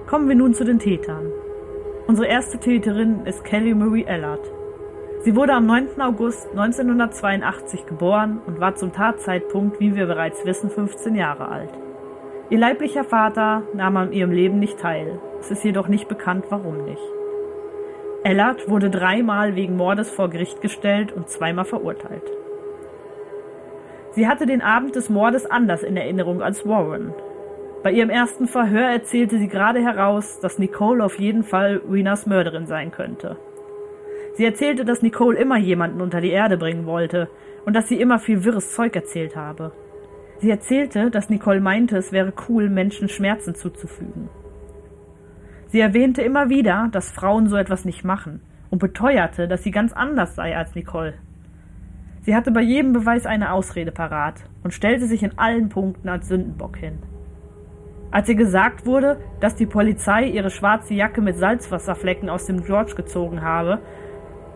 Kommen 0.06 0.28
wir 0.28 0.36
nun 0.36 0.54
zu 0.54 0.64
den 0.64 0.78
Tätern. 0.78 1.26
Unsere 2.06 2.28
erste 2.28 2.58
Täterin 2.58 3.26
ist 3.26 3.44
Kelly 3.44 3.74
Marie 3.74 4.04
Ellard. 4.04 4.50
Sie 5.20 5.36
wurde 5.36 5.52
am 5.52 5.66
9. 5.66 6.00
August 6.00 6.48
1982 6.50 7.84
geboren 7.84 8.40
und 8.46 8.58
war 8.58 8.74
zum 8.74 8.92
Tatzeitpunkt, 8.92 9.80
wie 9.80 9.94
wir 9.94 10.06
bereits 10.06 10.44
wissen, 10.46 10.70
15 10.70 11.14
Jahre 11.14 11.48
alt. 11.48 11.81
Ihr 12.52 12.58
leiblicher 12.58 13.04
Vater 13.04 13.62
nahm 13.72 13.96
an 13.96 14.12
ihrem 14.12 14.30
Leben 14.30 14.58
nicht 14.58 14.78
teil. 14.78 15.18
Es 15.40 15.50
ist 15.50 15.64
jedoch 15.64 15.88
nicht 15.88 16.06
bekannt, 16.06 16.44
warum 16.50 16.84
nicht. 16.84 17.00
Ellard 18.24 18.68
wurde 18.68 18.90
dreimal 18.90 19.56
wegen 19.56 19.74
Mordes 19.74 20.10
vor 20.10 20.28
Gericht 20.28 20.60
gestellt 20.60 21.12
und 21.12 21.30
zweimal 21.30 21.64
verurteilt. 21.64 22.30
Sie 24.10 24.28
hatte 24.28 24.44
den 24.44 24.60
Abend 24.60 24.96
des 24.96 25.08
Mordes 25.08 25.46
anders 25.46 25.82
in 25.82 25.96
Erinnerung 25.96 26.42
als 26.42 26.68
Warren. 26.68 27.14
Bei 27.82 27.90
ihrem 27.90 28.10
ersten 28.10 28.46
Verhör 28.46 28.90
erzählte 28.90 29.38
sie 29.38 29.48
gerade 29.48 29.80
heraus, 29.80 30.38
dass 30.38 30.58
Nicole 30.58 31.02
auf 31.02 31.18
jeden 31.18 31.44
Fall 31.44 31.80
Renas 31.90 32.26
Mörderin 32.26 32.66
sein 32.66 32.90
könnte. 32.90 33.38
Sie 34.34 34.44
erzählte, 34.44 34.84
dass 34.84 35.00
Nicole 35.00 35.38
immer 35.38 35.56
jemanden 35.56 36.02
unter 36.02 36.20
die 36.20 36.32
Erde 36.32 36.58
bringen 36.58 36.84
wollte 36.84 37.30
und 37.64 37.74
dass 37.74 37.88
sie 37.88 37.98
immer 37.98 38.18
viel 38.18 38.44
wirres 38.44 38.74
Zeug 38.74 38.94
erzählt 38.94 39.36
habe. 39.36 39.72
Sie 40.42 40.50
erzählte, 40.50 41.08
dass 41.08 41.30
Nicole 41.30 41.60
meinte, 41.60 41.96
es 41.96 42.10
wäre 42.10 42.32
cool, 42.48 42.68
Menschen 42.68 43.08
Schmerzen 43.08 43.54
zuzufügen. 43.54 44.28
Sie 45.68 45.78
erwähnte 45.78 46.22
immer 46.22 46.48
wieder, 46.50 46.88
dass 46.90 47.12
Frauen 47.12 47.46
so 47.46 47.56
etwas 47.56 47.84
nicht 47.84 48.02
machen 48.02 48.40
und 48.68 48.80
beteuerte, 48.80 49.46
dass 49.46 49.62
sie 49.62 49.70
ganz 49.70 49.92
anders 49.92 50.34
sei 50.34 50.56
als 50.56 50.74
Nicole. 50.74 51.14
Sie 52.22 52.34
hatte 52.34 52.50
bei 52.50 52.60
jedem 52.60 52.92
Beweis 52.92 53.24
eine 53.24 53.52
Ausrede 53.52 53.92
parat 53.92 54.42
und 54.64 54.74
stellte 54.74 55.06
sich 55.06 55.22
in 55.22 55.38
allen 55.38 55.68
Punkten 55.68 56.08
als 56.08 56.26
Sündenbock 56.26 56.76
hin. 56.76 56.98
Als 58.10 58.28
ihr 58.28 58.34
gesagt 58.34 58.84
wurde, 58.84 59.20
dass 59.38 59.54
die 59.54 59.66
Polizei 59.66 60.24
ihre 60.24 60.50
schwarze 60.50 60.94
Jacke 60.94 61.20
mit 61.20 61.38
Salzwasserflecken 61.38 62.28
aus 62.28 62.46
dem 62.46 62.64
George 62.64 62.94
gezogen 62.96 63.42
habe, 63.42 63.78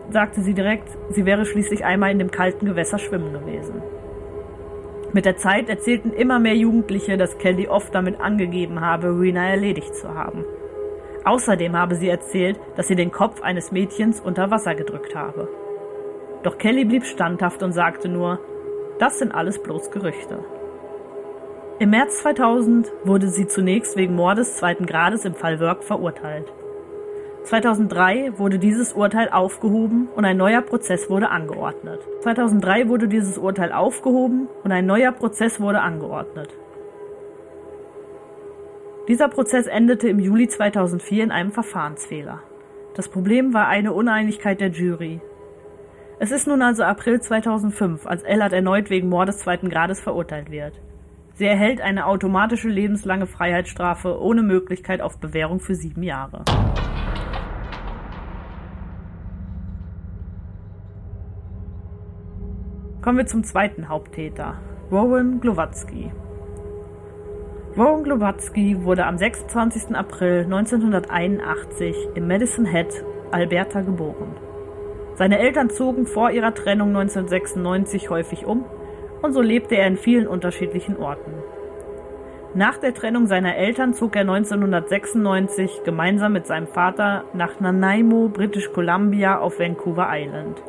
sagte 0.09 0.41
sie 0.41 0.53
direkt, 0.53 0.89
sie 1.11 1.25
wäre 1.25 1.45
schließlich 1.45 1.85
einmal 1.85 2.11
in 2.11 2.19
dem 2.19 2.29
kalten 2.29 2.65
Gewässer 2.65 2.99
schwimmen 2.99 3.31
gewesen. 3.31 3.81
Mit 5.13 5.25
der 5.25 5.37
Zeit 5.37 5.69
erzählten 5.69 6.11
immer 6.11 6.37
mehr 6.39 6.55
Jugendliche, 6.55 7.17
dass 7.17 7.37
Kelly 7.37 7.67
oft 7.67 7.95
damit 7.95 8.19
angegeben 8.19 8.81
habe, 8.81 9.19
Rena 9.19 9.49
erledigt 9.49 9.95
zu 9.95 10.13
haben. 10.13 10.43
Außerdem 11.23 11.75
habe 11.77 11.95
sie 11.95 12.09
erzählt, 12.09 12.59
dass 12.75 12.87
sie 12.87 12.95
den 12.95 13.11
Kopf 13.11 13.41
eines 13.41 13.71
Mädchens 13.71 14.19
unter 14.19 14.51
Wasser 14.51 14.75
gedrückt 14.75 15.15
habe. 15.15 15.47
Doch 16.43 16.57
Kelly 16.57 16.85
blieb 16.85 17.05
standhaft 17.05 17.63
und 17.63 17.71
sagte 17.71 18.09
nur, 18.09 18.39
das 18.99 19.19
sind 19.19 19.33
alles 19.33 19.61
bloß 19.61 19.91
Gerüchte. 19.91 20.39
Im 21.79 21.91
März 21.91 22.19
2000 22.21 22.91
wurde 23.03 23.27
sie 23.27 23.47
zunächst 23.47 23.95
wegen 23.97 24.15
Mordes 24.15 24.57
zweiten 24.57 24.85
Grades 24.85 25.25
im 25.25 25.35
Fall 25.35 25.59
Work 25.59 25.83
verurteilt. 25.83 26.51
2003 27.43 28.37
wurde 28.37 28.59
dieses 28.59 28.93
Urteil 28.93 29.29
aufgehoben 29.29 30.09
und 30.15 30.25
ein 30.25 30.37
neuer 30.37 30.61
Prozess 30.61 31.09
wurde 31.09 31.29
angeordnet. 31.29 32.01
2003 32.21 32.89
wurde 32.89 33.07
dieses 33.07 33.37
Urteil 33.37 33.71
aufgehoben 33.71 34.47
und 34.63 34.71
ein 34.71 34.85
neuer 34.85 35.11
Prozess 35.11 35.59
wurde 35.59 35.81
angeordnet. 35.81 36.53
Dieser 39.07 39.29
Prozess 39.29 39.67
endete 39.67 40.09
im 40.09 40.19
Juli 40.19 40.49
2004 40.49 41.23
in 41.23 41.31
einem 41.31 41.51
Verfahrensfehler. 41.51 42.41
Das 42.95 43.07
Problem 43.07 43.53
war 43.53 43.67
eine 43.67 43.93
Uneinigkeit 43.93 44.59
der 44.59 44.71
Jury. 44.71 45.21
Es 46.19 46.31
ist 46.31 46.47
nun 46.47 46.61
also 46.61 46.83
April 46.83 47.21
2005, 47.21 48.05
als 48.05 48.23
Ellert 48.23 48.51
erneut 48.51 48.89
wegen 48.89 49.07
Mordes 49.07 49.37
zweiten 49.37 49.69
Grades 49.69 50.01
verurteilt 50.01 50.51
wird. 50.51 50.73
Sie 51.35 51.45
erhält 51.45 51.79
eine 51.79 52.07
automatische 52.07 52.67
lebenslange 52.67 53.27
Freiheitsstrafe 53.27 54.19
ohne 54.19 54.41
Möglichkeit 54.41 55.01
auf 55.01 55.19
Bewährung 55.19 55.59
für 55.59 55.75
sieben 55.75 56.01
Jahre. 56.01 56.43
Kommen 63.07 63.19
wir 63.19 63.25
zum 63.25 63.45
zweiten 63.45 63.87
Haupttäter, 63.87 64.55
Warren 64.89 65.39
Glowatsky. 65.39 66.11
Warren 67.73 68.03
Glowatsky 68.03 68.83
wurde 68.83 69.05
am 69.05 69.17
26. 69.17 69.95
April 69.95 70.43
1981 70.43 71.95
in 72.15 72.27
Medicine 72.27 72.69
Hat, 72.69 73.05
Alberta 73.31 73.79
geboren. 73.79 74.35
Seine 75.13 75.39
Eltern 75.39 75.69
zogen 75.69 76.05
vor 76.05 76.31
ihrer 76.31 76.53
Trennung 76.53 76.89
1996 76.89 78.09
häufig 78.09 78.45
um 78.45 78.65
und 79.21 79.31
so 79.31 79.39
lebte 79.39 79.75
er 79.77 79.87
in 79.87 79.95
vielen 79.95 80.27
unterschiedlichen 80.27 80.97
Orten. 80.97 81.31
Nach 82.55 82.75
der 82.75 82.93
Trennung 82.93 83.27
seiner 83.27 83.55
Eltern 83.55 83.93
zog 83.93 84.17
er 84.17 84.23
1996 84.23 85.83
gemeinsam 85.85 86.33
mit 86.33 86.45
seinem 86.45 86.67
Vater 86.67 87.23
nach 87.31 87.61
Nanaimo, 87.61 88.27
British 88.27 88.69
Columbia 88.73 89.39
auf 89.39 89.59
Vancouver 89.59 90.09
Island. 90.11 90.61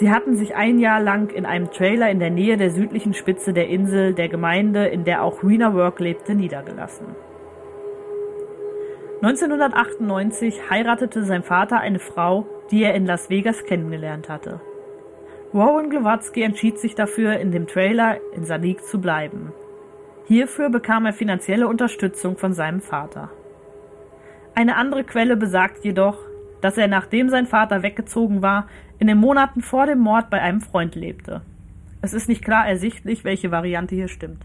Sie 0.00 0.10
hatten 0.10 0.34
sich 0.34 0.56
ein 0.56 0.78
Jahr 0.78 0.98
lang 0.98 1.28
in 1.28 1.44
einem 1.44 1.70
Trailer 1.70 2.10
in 2.10 2.20
der 2.20 2.30
Nähe 2.30 2.56
der 2.56 2.70
südlichen 2.70 3.12
Spitze 3.12 3.52
der 3.52 3.68
Insel 3.68 4.14
der 4.14 4.30
Gemeinde, 4.30 4.86
in 4.86 5.04
der 5.04 5.22
auch 5.22 5.44
Rena 5.44 5.74
Work 5.74 6.00
lebte, 6.00 6.34
niedergelassen. 6.34 7.08
1998 9.20 10.70
heiratete 10.70 11.22
sein 11.24 11.42
Vater 11.42 11.80
eine 11.80 11.98
Frau, 11.98 12.46
die 12.70 12.82
er 12.82 12.94
in 12.94 13.04
Las 13.04 13.28
Vegas 13.28 13.62
kennengelernt 13.64 14.30
hatte. 14.30 14.62
Warren 15.52 15.90
Glowatzky 15.90 16.44
entschied 16.44 16.78
sich 16.78 16.94
dafür, 16.94 17.34
in 17.34 17.52
dem 17.52 17.66
Trailer 17.66 18.16
in 18.34 18.46
Sadiq 18.46 18.82
zu 18.82 19.02
bleiben. 19.02 19.52
Hierfür 20.24 20.70
bekam 20.70 21.04
er 21.04 21.12
finanzielle 21.12 21.68
Unterstützung 21.68 22.38
von 22.38 22.54
seinem 22.54 22.80
Vater. 22.80 23.28
Eine 24.54 24.76
andere 24.76 25.04
Quelle 25.04 25.36
besagt 25.36 25.84
jedoch, 25.84 26.16
dass 26.62 26.78
er, 26.78 26.88
nachdem 26.88 27.28
sein 27.28 27.46
Vater 27.46 27.82
weggezogen 27.82 28.40
war, 28.40 28.66
in 29.00 29.06
den 29.06 29.18
Monaten 29.18 29.62
vor 29.62 29.86
dem 29.86 29.98
Mord 29.98 30.28
bei 30.30 30.40
einem 30.40 30.60
Freund 30.60 30.94
lebte. 30.94 31.40
Es 32.02 32.12
ist 32.12 32.28
nicht 32.28 32.44
klar 32.44 32.68
ersichtlich, 32.68 33.24
welche 33.24 33.50
Variante 33.50 33.94
hier 33.94 34.08
stimmt. 34.08 34.44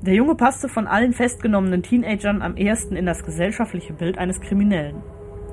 Der 0.00 0.14
Junge 0.14 0.34
passte 0.34 0.68
von 0.68 0.86
allen 0.86 1.12
festgenommenen 1.12 1.82
Teenagern 1.82 2.42
am 2.42 2.56
ehesten 2.56 2.96
in 2.96 3.06
das 3.06 3.24
gesellschaftliche 3.24 3.92
Bild 3.92 4.18
eines 4.18 4.40
Kriminellen. 4.40 5.02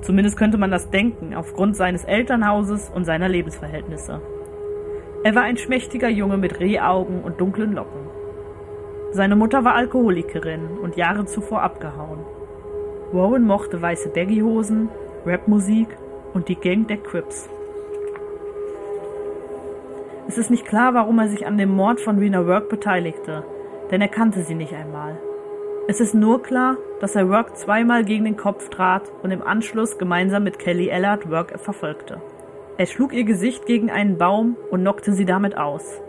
Zumindest 0.00 0.36
könnte 0.36 0.58
man 0.58 0.70
das 0.70 0.90
denken, 0.90 1.34
aufgrund 1.34 1.76
seines 1.76 2.04
Elternhauses 2.04 2.90
und 2.90 3.04
seiner 3.04 3.28
Lebensverhältnisse. 3.28 4.20
Er 5.22 5.34
war 5.34 5.42
ein 5.42 5.56
schmächtiger 5.56 6.08
Junge 6.08 6.38
mit 6.38 6.60
Rehaugen 6.60 7.22
und 7.22 7.40
dunklen 7.40 7.72
Locken. 7.72 8.08
Seine 9.12 9.36
Mutter 9.36 9.64
war 9.64 9.74
Alkoholikerin 9.74 10.78
und 10.82 10.96
Jahre 10.96 11.26
zuvor 11.26 11.62
abgehauen. 11.62 12.20
Rowan 13.12 13.42
mochte 13.42 13.82
weiße 13.82 14.08
Baggyhosen, 14.08 14.88
Rapmusik 15.26 15.88
und 16.32 16.48
die 16.48 16.56
Gang 16.56 16.88
der 16.88 16.96
Crips. 16.96 17.48
Es 20.28 20.38
ist 20.38 20.50
nicht 20.50 20.64
klar, 20.64 20.94
warum 20.94 21.18
er 21.18 21.28
sich 21.28 21.46
an 21.46 21.58
dem 21.58 21.70
Mord 21.70 22.00
von 22.00 22.18
Rena 22.18 22.46
Work 22.46 22.70
beteiligte, 22.70 23.44
denn 23.90 24.00
er 24.00 24.08
kannte 24.08 24.42
sie 24.44 24.54
nicht 24.54 24.72
einmal. 24.72 25.18
Es 25.88 26.00
ist 26.00 26.14
nur 26.14 26.42
klar, 26.42 26.78
dass 27.00 27.14
er 27.14 27.28
Work 27.28 27.56
zweimal 27.58 28.04
gegen 28.04 28.24
den 28.24 28.36
Kopf 28.36 28.70
trat 28.70 29.12
und 29.22 29.30
im 29.30 29.42
Anschluss 29.42 29.98
gemeinsam 29.98 30.44
mit 30.44 30.58
Kelly 30.58 30.88
Ellard 30.88 31.30
Work 31.30 31.60
verfolgte. 31.60 32.22
Er 32.78 32.86
schlug 32.86 33.12
ihr 33.12 33.24
Gesicht 33.24 33.66
gegen 33.66 33.90
einen 33.90 34.16
Baum 34.16 34.56
und 34.70 34.80
knockte 34.80 35.12
sie 35.12 35.26
damit 35.26 35.58
aus. 35.58 36.00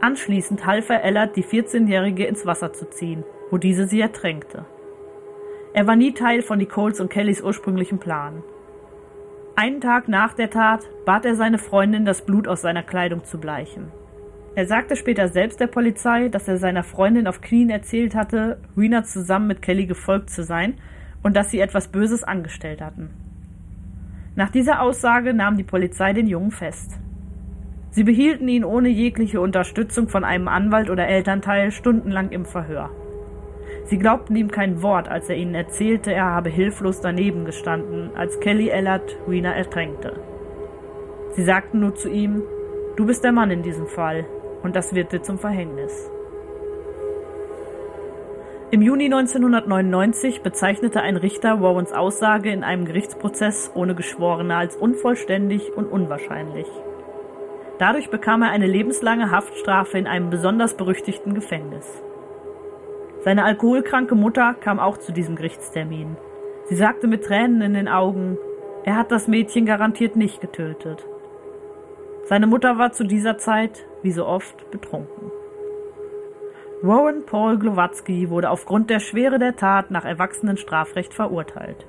Anschließend 0.00 0.64
half 0.64 0.88
er 0.88 1.04
Ellard, 1.04 1.36
die 1.36 1.44
14-Jährige 1.44 2.24
ins 2.24 2.46
Wasser 2.46 2.72
zu 2.72 2.88
ziehen, 2.88 3.24
wo 3.50 3.58
diese 3.58 3.86
sie 3.86 4.00
ertränkte. 4.00 4.64
Er 5.74 5.86
war 5.86 5.96
nie 5.96 6.12
Teil 6.12 6.42
von 6.42 6.58
Nicoles 6.58 7.00
und 7.00 7.08
Kellys 7.08 7.40
ursprünglichem 7.40 7.98
Plan. 7.98 8.42
Einen 9.56 9.80
Tag 9.80 10.06
nach 10.06 10.34
der 10.34 10.50
Tat 10.50 10.80
bat 11.06 11.24
er 11.24 11.34
seine 11.34 11.58
Freundin, 11.58 12.04
das 12.04 12.26
Blut 12.26 12.46
aus 12.46 12.60
seiner 12.60 12.82
Kleidung 12.82 13.24
zu 13.24 13.38
bleichen. 13.38 13.90
Er 14.54 14.66
sagte 14.66 14.96
später 14.96 15.28
selbst 15.28 15.60
der 15.60 15.66
Polizei, 15.68 16.28
dass 16.28 16.46
er 16.46 16.58
seiner 16.58 16.82
Freundin 16.82 17.26
auf 17.26 17.40
Knien 17.40 17.70
erzählt 17.70 18.14
hatte, 18.14 18.60
Rena 18.76 19.02
zusammen 19.02 19.46
mit 19.46 19.62
Kelly 19.62 19.86
gefolgt 19.86 20.28
zu 20.28 20.42
sein 20.42 20.74
und 21.22 21.36
dass 21.36 21.50
sie 21.50 21.60
etwas 21.60 21.88
Böses 21.88 22.22
angestellt 22.22 22.82
hatten. 22.82 23.08
Nach 24.36 24.50
dieser 24.50 24.82
Aussage 24.82 25.32
nahm 25.32 25.56
die 25.56 25.64
Polizei 25.64 26.12
den 26.12 26.26
Jungen 26.26 26.50
fest. 26.50 26.98
Sie 27.90 28.04
behielten 28.04 28.48
ihn 28.48 28.64
ohne 28.64 28.90
jegliche 28.90 29.40
Unterstützung 29.40 30.08
von 30.08 30.24
einem 30.24 30.48
Anwalt 30.48 30.90
oder 30.90 31.06
Elternteil 31.06 31.70
stundenlang 31.70 32.30
im 32.30 32.44
Verhör. 32.44 32.90
Sie 33.84 33.98
glaubten 33.98 34.36
ihm 34.36 34.50
kein 34.50 34.82
Wort, 34.82 35.08
als 35.08 35.28
er 35.28 35.36
ihnen 35.36 35.54
erzählte, 35.54 36.12
er 36.12 36.26
habe 36.26 36.50
hilflos 36.50 37.00
daneben 37.00 37.44
gestanden, 37.44 38.10
als 38.14 38.38
Kelly 38.40 38.68
Ellert 38.68 39.16
Rena 39.28 39.52
ertränkte. 39.52 40.20
Sie 41.30 41.44
sagten 41.44 41.80
nur 41.80 41.94
zu 41.94 42.08
ihm, 42.08 42.42
du 42.96 43.06
bist 43.06 43.24
der 43.24 43.32
Mann 43.32 43.50
in 43.50 43.62
diesem 43.62 43.86
Fall, 43.86 44.24
und 44.62 44.76
das 44.76 44.94
wird 44.94 45.12
dir 45.12 45.22
zum 45.22 45.38
Verhängnis. 45.38 46.10
Im 48.70 48.80
Juni 48.80 49.04
1999 49.04 50.40
bezeichnete 50.42 51.02
ein 51.02 51.18
Richter 51.18 51.60
Warrens 51.60 51.92
Aussage 51.92 52.50
in 52.50 52.64
einem 52.64 52.86
Gerichtsprozess 52.86 53.70
ohne 53.74 53.94
Geschworene 53.94 54.56
als 54.56 54.76
unvollständig 54.76 55.76
und 55.76 55.86
unwahrscheinlich. 55.86 56.68
Dadurch 57.78 58.08
bekam 58.08 58.40
er 58.42 58.50
eine 58.50 58.66
lebenslange 58.66 59.30
Haftstrafe 59.30 59.98
in 59.98 60.06
einem 60.06 60.30
besonders 60.30 60.74
berüchtigten 60.74 61.34
Gefängnis. 61.34 62.02
Seine 63.24 63.44
alkoholkranke 63.44 64.16
Mutter 64.16 64.54
kam 64.54 64.80
auch 64.80 64.98
zu 64.98 65.12
diesem 65.12 65.36
Gerichtstermin. 65.36 66.16
Sie 66.66 66.74
sagte 66.74 67.06
mit 67.06 67.24
Tränen 67.24 67.62
in 67.62 67.74
den 67.74 67.88
Augen, 67.88 68.36
er 68.84 68.96
hat 68.96 69.12
das 69.12 69.28
Mädchen 69.28 69.64
garantiert 69.64 70.16
nicht 70.16 70.40
getötet. 70.40 71.06
Seine 72.24 72.48
Mutter 72.48 72.78
war 72.78 72.90
zu 72.92 73.04
dieser 73.04 73.38
Zeit, 73.38 73.86
wie 74.02 74.10
so 74.10 74.26
oft, 74.26 74.70
betrunken. 74.72 75.30
Warren 76.82 77.24
Paul 77.24 77.58
Glowatzky 77.58 78.28
wurde 78.28 78.50
aufgrund 78.50 78.90
der 78.90 78.98
Schwere 78.98 79.38
der 79.38 79.54
Tat 79.54 79.92
nach 79.92 80.04
Erwachsenenstrafrecht 80.04 81.14
verurteilt. 81.14 81.86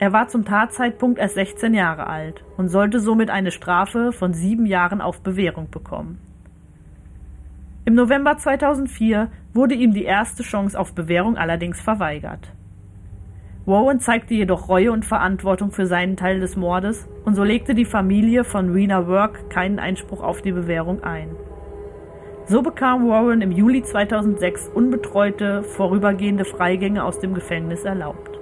Er 0.00 0.12
war 0.12 0.26
zum 0.26 0.44
Tatzeitpunkt 0.44 1.20
erst 1.20 1.36
16 1.36 1.72
Jahre 1.72 2.08
alt 2.08 2.44
und 2.56 2.68
sollte 2.68 2.98
somit 2.98 3.30
eine 3.30 3.52
Strafe 3.52 4.10
von 4.10 4.34
sieben 4.34 4.66
Jahren 4.66 5.00
auf 5.00 5.20
Bewährung 5.20 5.70
bekommen. 5.70 6.18
Im 7.84 7.94
November 7.94 8.36
2004 8.36 9.30
wurde 9.54 9.74
ihm 9.74 9.94
die 9.94 10.04
erste 10.04 10.42
Chance 10.42 10.78
auf 10.78 10.94
Bewährung 10.94 11.36
allerdings 11.36 11.80
verweigert. 11.80 12.52
Warren 13.66 13.98
zeigte 13.98 14.34
jedoch 14.34 14.68
Reue 14.68 14.92
und 14.92 15.06
Verantwortung 15.06 15.70
für 15.70 15.86
seinen 15.86 16.16
Teil 16.18 16.40
des 16.40 16.54
Mordes 16.54 17.08
und 17.24 17.34
so 17.34 17.44
legte 17.44 17.74
die 17.74 17.86
Familie 17.86 18.44
von 18.44 18.70
Rena 18.70 19.08
Work 19.08 19.48
keinen 19.48 19.78
Einspruch 19.78 20.22
auf 20.22 20.42
die 20.42 20.52
Bewährung 20.52 21.02
ein. 21.02 21.30
So 22.46 22.60
bekam 22.60 23.08
Warren 23.08 23.40
im 23.40 23.52
Juli 23.52 23.82
2006 23.82 24.68
unbetreute, 24.74 25.62
vorübergehende 25.62 26.44
Freigänge 26.44 27.02
aus 27.02 27.18
dem 27.20 27.32
Gefängnis 27.32 27.84
erlaubt. 27.84 28.38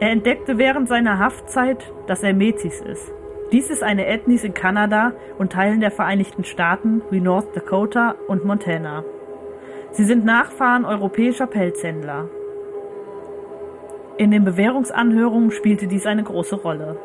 Er 0.00 0.12
entdeckte 0.12 0.56
während 0.56 0.88
seiner 0.88 1.18
Haftzeit, 1.18 1.92
dass 2.06 2.22
er 2.22 2.32
Metis 2.32 2.80
ist. 2.80 3.12
Dies 3.52 3.68
ist 3.68 3.82
eine 3.82 4.06
Ethnis 4.06 4.44
in 4.44 4.54
Kanada 4.54 5.12
und 5.38 5.52
Teilen 5.52 5.80
der 5.80 5.90
Vereinigten 5.90 6.44
Staaten 6.44 7.02
wie 7.10 7.20
North 7.20 7.54
Dakota 7.54 8.14
und 8.28 8.46
Montana. 8.46 9.04
Sie 9.94 10.02
sind 10.04 10.24
Nachfahren 10.24 10.84
europäischer 10.84 11.46
Pelzhändler. 11.46 12.28
In 14.18 14.32
den 14.32 14.44
Bewährungsanhörungen 14.44 15.52
spielte 15.52 15.86
dies 15.86 16.04
eine 16.04 16.24
große 16.24 16.56
Rolle. 16.56 16.98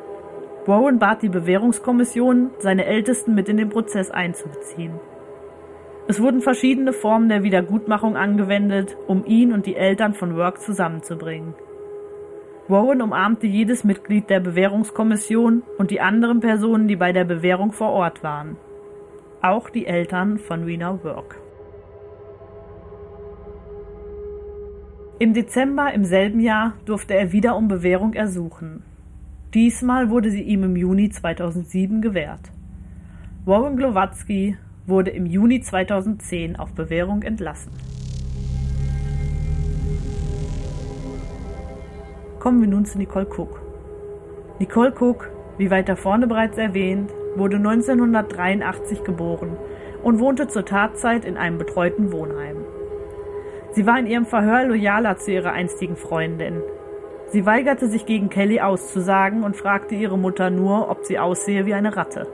Warren 0.66 0.98
bat 0.98 1.22
die 1.22 1.30
Bewährungskommission, 1.30 2.50
seine 2.58 2.86
Ältesten 2.86 3.36
mit 3.36 3.48
in 3.48 3.58
den 3.58 3.70
Prozess 3.70 4.10
einzubeziehen. 4.10 4.94
Es 6.08 6.20
wurden 6.20 6.42
verschiedene 6.42 6.92
Formen 6.92 7.30
der 7.30 7.44
Wiedergutmachung 7.44 8.18
angewendet, 8.18 8.98
um 9.06 9.24
ihn 9.24 9.54
und 9.54 9.68
die 9.68 9.76
Eltern 9.76 10.16
von 10.16 10.36
Work 10.36 10.60
zusammenzubringen. 10.60 11.54
Warren 12.68 13.04
umarmte 13.04 13.46
jedes 13.46 13.84
Mitglied 13.84 14.32
der 14.32 14.40
Bewährungskommission 14.40 15.62
und 15.78 15.92
die 15.92 16.02
anderen 16.02 16.40
Personen, 16.40 16.88
die 16.88 16.96
bei 16.96 17.12
der 17.12 17.26
Bewährung 17.26 17.72
vor 17.72 17.92
Ort 17.92 18.24
waren. 18.24 18.58
Auch 19.44 19.70
die 19.70 19.86
Eltern 19.86 20.40
von 20.40 20.64
Rena 20.64 21.04
Work. 21.04 21.39
Im 25.22 25.34
Dezember 25.34 25.94
im 25.94 26.06
selben 26.06 26.40
Jahr 26.40 26.76
durfte 26.86 27.14
er 27.14 27.34
wieder 27.34 27.58
um 27.58 27.68
Bewährung 27.68 28.14
ersuchen. 28.14 28.84
Diesmal 29.54 30.10
wurde 30.10 30.32
sie 30.32 30.44
ihm 30.44 30.64
im 30.64 30.78
Juni 30.78 31.10
2007 31.10 32.02
gewährt. 32.02 32.40
Warren 33.44 33.76
Glowatzky 33.76 34.56
wurde 34.88 35.12
im 35.12 35.26
Juni 35.26 35.60
2010 35.60 36.56
auf 36.56 36.72
Bewährung 36.72 37.24
entlassen. 37.24 37.74
Kommen 42.40 42.62
wir 42.62 42.70
nun 42.70 42.86
zu 42.86 42.98
Nicole 42.98 43.28
Cook. 43.28 43.62
Nicole 44.60 44.94
Cook, 44.98 45.30
wie 45.58 45.70
weiter 45.70 45.98
vorne 45.98 46.28
bereits 46.28 46.58
erwähnt, 46.58 47.12
wurde 47.36 47.58
1983 47.58 49.04
geboren 49.04 49.58
und 50.02 50.20
wohnte 50.20 50.48
zur 50.48 50.64
Tatzeit 50.64 51.26
in 51.26 51.36
einem 51.36 51.58
betreuten 51.58 52.14
Wohnheim. 52.14 52.79
Sie 53.72 53.86
war 53.86 54.00
in 54.00 54.08
ihrem 54.08 54.26
Verhör 54.26 54.66
loyaler 54.66 55.18
zu 55.18 55.32
ihrer 55.32 55.52
einstigen 55.52 55.96
Freundin. 55.96 56.62
Sie 57.28 57.46
weigerte 57.46 57.88
sich 57.88 58.06
gegen 58.06 58.30
Kelly 58.30 58.60
auszusagen 58.60 59.44
und 59.44 59.56
fragte 59.56 59.94
ihre 59.94 60.18
Mutter 60.18 60.50
nur, 60.50 60.90
ob 60.90 61.06
sie 61.06 61.20
aussehe 61.20 61.66
wie 61.66 61.76
eine 61.76 61.96
Ratte. 61.96 62.28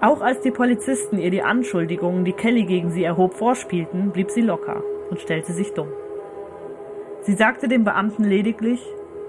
Auch 0.00 0.20
als 0.20 0.40
die 0.40 0.52
Polizisten 0.52 1.18
ihr 1.18 1.30
die 1.30 1.42
Anschuldigungen, 1.42 2.24
die 2.24 2.32
Kelly 2.32 2.64
gegen 2.64 2.90
sie 2.90 3.04
erhob, 3.04 3.34
vorspielten, 3.34 4.10
blieb 4.10 4.30
sie 4.30 4.42
locker 4.42 4.82
und 5.10 5.20
stellte 5.20 5.52
sich 5.52 5.72
dumm. 5.72 5.88
Sie 7.22 7.32
sagte 7.32 7.68
dem 7.68 7.84
Beamten 7.84 8.22
lediglich, 8.24 8.86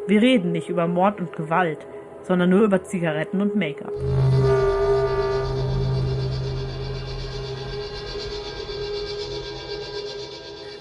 wir 0.07 0.21
reden 0.21 0.51
nicht 0.51 0.69
über 0.69 0.85
Mord 0.85 1.19
und 1.19 1.35
Gewalt, 1.35 1.87
sondern 2.23 2.49
nur 2.49 2.61
über 2.61 2.83
Zigaretten 2.83 3.41
und 3.41 3.55
Make-up. 3.55 3.93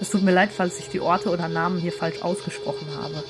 Es 0.05 0.11
tut 0.11 0.21
mir 0.21 0.33
leid, 0.33 0.51
falls 0.51 0.77
ich 0.77 0.87
die 0.89 0.99
Orte 0.99 1.31
oder 1.31 1.47
Namen 1.47 1.79
hier 1.79 1.91
falsch 1.91 2.21
ausgesprochen 2.21 2.87
habe. 3.01 3.23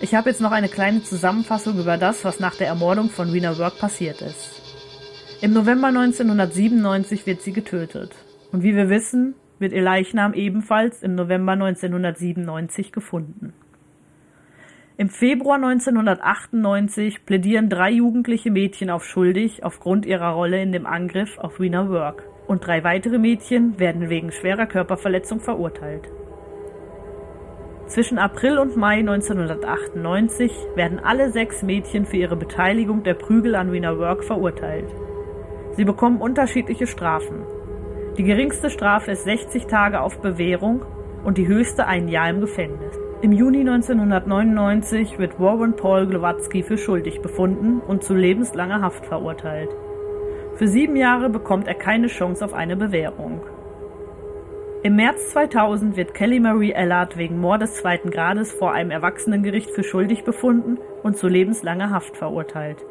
Ich 0.00 0.14
habe 0.14 0.30
jetzt 0.30 0.40
noch 0.40 0.50
eine 0.50 0.70
kleine 0.70 1.02
Zusammenfassung 1.02 1.78
über 1.78 1.98
das, 1.98 2.24
was 2.24 2.40
nach 2.40 2.54
der 2.54 2.68
Ermordung 2.68 3.10
von 3.10 3.28
Rena 3.28 3.58
Work 3.58 3.78
passiert 3.78 4.22
ist. 4.22 4.62
Im 5.42 5.52
November 5.52 5.88
1997 5.88 7.26
wird 7.26 7.42
sie 7.42 7.52
getötet. 7.52 8.12
Und 8.50 8.62
wie 8.62 8.74
wir 8.74 8.88
wissen, 8.88 9.34
wird 9.58 9.74
ihr 9.74 9.82
Leichnam 9.82 10.32
ebenfalls 10.32 11.02
im 11.02 11.14
November 11.14 11.52
1997 11.52 12.90
gefunden. 12.90 13.52
Im 14.96 15.10
Februar 15.10 15.56
1998 15.56 17.26
plädieren 17.26 17.68
drei 17.68 17.90
jugendliche 17.90 18.50
Mädchen 18.50 18.88
auf 18.88 19.04
schuldig 19.04 19.64
aufgrund 19.64 20.06
ihrer 20.06 20.30
Rolle 20.30 20.62
in 20.62 20.72
dem 20.72 20.86
Angriff 20.86 21.36
auf 21.36 21.60
Wiener 21.60 21.90
Work 21.90 22.24
und 22.48 22.66
drei 22.66 22.82
weitere 22.82 23.18
Mädchen 23.18 23.78
werden 23.78 24.08
wegen 24.08 24.32
schwerer 24.32 24.66
Körperverletzung 24.66 25.38
verurteilt. 25.38 26.08
Zwischen 27.86 28.18
April 28.18 28.58
und 28.58 28.76
Mai 28.76 28.98
1998 28.98 30.52
werden 30.74 30.98
alle 30.98 31.30
sechs 31.30 31.62
Mädchen 31.62 32.04
für 32.04 32.16
ihre 32.16 32.36
Beteiligung 32.36 33.02
der 33.02 33.14
Prügel 33.14 33.54
an 33.54 33.72
Wiener 33.72 33.98
Work 33.98 34.24
verurteilt. 34.24 34.90
Sie 35.72 35.84
bekommen 35.84 36.20
unterschiedliche 36.20 36.86
Strafen. 36.86 37.44
Die 38.16 38.24
geringste 38.24 38.68
Strafe 38.68 39.12
ist 39.12 39.24
60 39.24 39.66
Tage 39.66 40.00
auf 40.00 40.20
Bewährung 40.20 40.84
und 41.24 41.38
die 41.38 41.46
höchste 41.46 41.86
ein 41.86 42.08
Jahr 42.08 42.28
im 42.30 42.40
Gefängnis. 42.40 42.98
Im 43.22 43.32
Juni 43.32 43.60
1999 43.60 45.18
wird 45.18 45.40
Warren 45.40 45.76
Paul 45.76 46.06
Glowatzky 46.06 46.62
für 46.62 46.78
schuldig 46.78 47.20
befunden 47.20 47.80
und 47.80 48.02
zu 48.02 48.14
lebenslanger 48.14 48.80
Haft 48.80 49.06
verurteilt. 49.06 49.70
Für 50.58 50.66
sieben 50.66 50.96
Jahre 50.96 51.30
bekommt 51.30 51.68
er 51.68 51.76
keine 51.76 52.08
Chance 52.08 52.44
auf 52.44 52.52
eine 52.52 52.76
Bewährung. 52.76 53.42
Im 54.82 54.96
März 54.96 55.30
2000 55.30 55.96
wird 55.96 56.14
Kelly 56.14 56.40
Marie 56.40 56.72
Ellard 56.72 57.16
wegen 57.16 57.38
Mordes 57.38 57.76
zweiten 57.76 58.10
Grades 58.10 58.50
vor 58.50 58.72
einem 58.72 58.90
Erwachsenengericht 58.90 59.70
für 59.70 59.84
schuldig 59.84 60.24
befunden 60.24 60.78
und 61.04 61.16
zu 61.16 61.28
lebenslanger 61.28 61.90
Haft 61.90 62.16
verurteilt. 62.16 62.84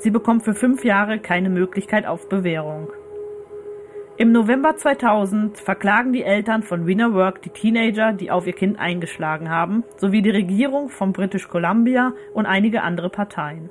Sie 0.00 0.10
bekommt 0.10 0.42
für 0.44 0.52
fünf 0.52 0.84
Jahre 0.84 1.18
keine 1.18 1.48
Möglichkeit 1.48 2.04
auf 2.04 2.28
Bewährung. 2.28 2.88
Im 4.18 4.32
November 4.32 4.76
2000 4.76 5.56
verklagen 5.56 6.12
die 6.12 6.24
Eltern 6.24 6.62
von 6.62 6.86
Wiener 6.86 7.14
Work 7.14 7.40
die 7.40 7.50
Teenager, 7.50 8.12
die 8.12 8.30
auf 8.30 8.46
ihr 8.46 8.52
Kind 8.52 8.78
eingeschlagen 8.78 9.48
haben, 9.48 9.82
sowie 9.96 10.20
die 10.20 10.28
Regierung 10.28 10.90
von 10.90 11.14
British 11.14 11.48
Columbia 11.48 12.12
und 12.34 12.44
einige 12.44 12.82
andere 12.82 13.08
Parteien. 13.08 13.70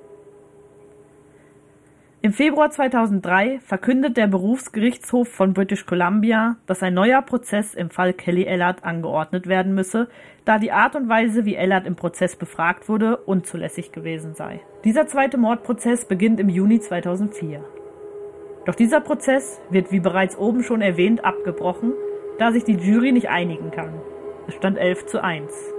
Im 2.25 2.33
Februar 2.33 2.71
2003 2.71 3.59
verkündet 3.59 4.17
der 4.17 4.25
Berufsgerichtshof 4.25 5.27
von 5.27 5.53
British 5.53 5.85
Columbia, 5.85 6.55
dass 6.65 6.81
ein 6.81 6.95
neuer 6.95 7.21
Prozess 7.21 7.75
im 7.75 7.91
Fall 7.91 8.13
Kelly 8.13 8.45
Ellard 8.45 8.83
angeordnet 8.83 9.45
werden 9.45 9.75
müsse, 9.75 10.07
da 10.43 10.57
die 10.57 10.71
Art 10.71 10.95
und 10.95 11.07
Weise, 11.07 11.45
wie 11.45 11.53
Ellard 11.53 11.85
im 11.85 11.95
Prozess 11.95 12.35
befragt 12.35 12.89
wurde, 12.89 13.17
unzulässig 13.17 13.91
gewesen 13.91 14.33
sei. 14.33 14.61
Dieser 14.83 15.05
zweite 15.05 15.37
Mordprozess 15.37 16.05
beginnt 16.05 16.39
im 16.39 16.49
Juni 16.49 16.79
2004. 16.79 17.63
Doch 18.65 18.73
dieser 18.73 19.01
Prozess 19.01 19.61
wird, 19.69 19.91
wie 19.91 19.99
bereits 19.99 20.35
oben 20.35 20.63
schon 20.63 20.81
erwähnt, 20.81 21.23
abgebrochen, 21.23 21.93
da 22.39 22.51
sich 22.51 22.63
die 22.63 22.73
Jury 22.73 23.11
nicht 23.11 23.29
einigen 23.29 23.69
kann. 23.69 24.01
Es 24.47 24.55
stand 24.55 24.79
11 24.79 25.05
zu 25.05 25.23
1. 25.23 25.74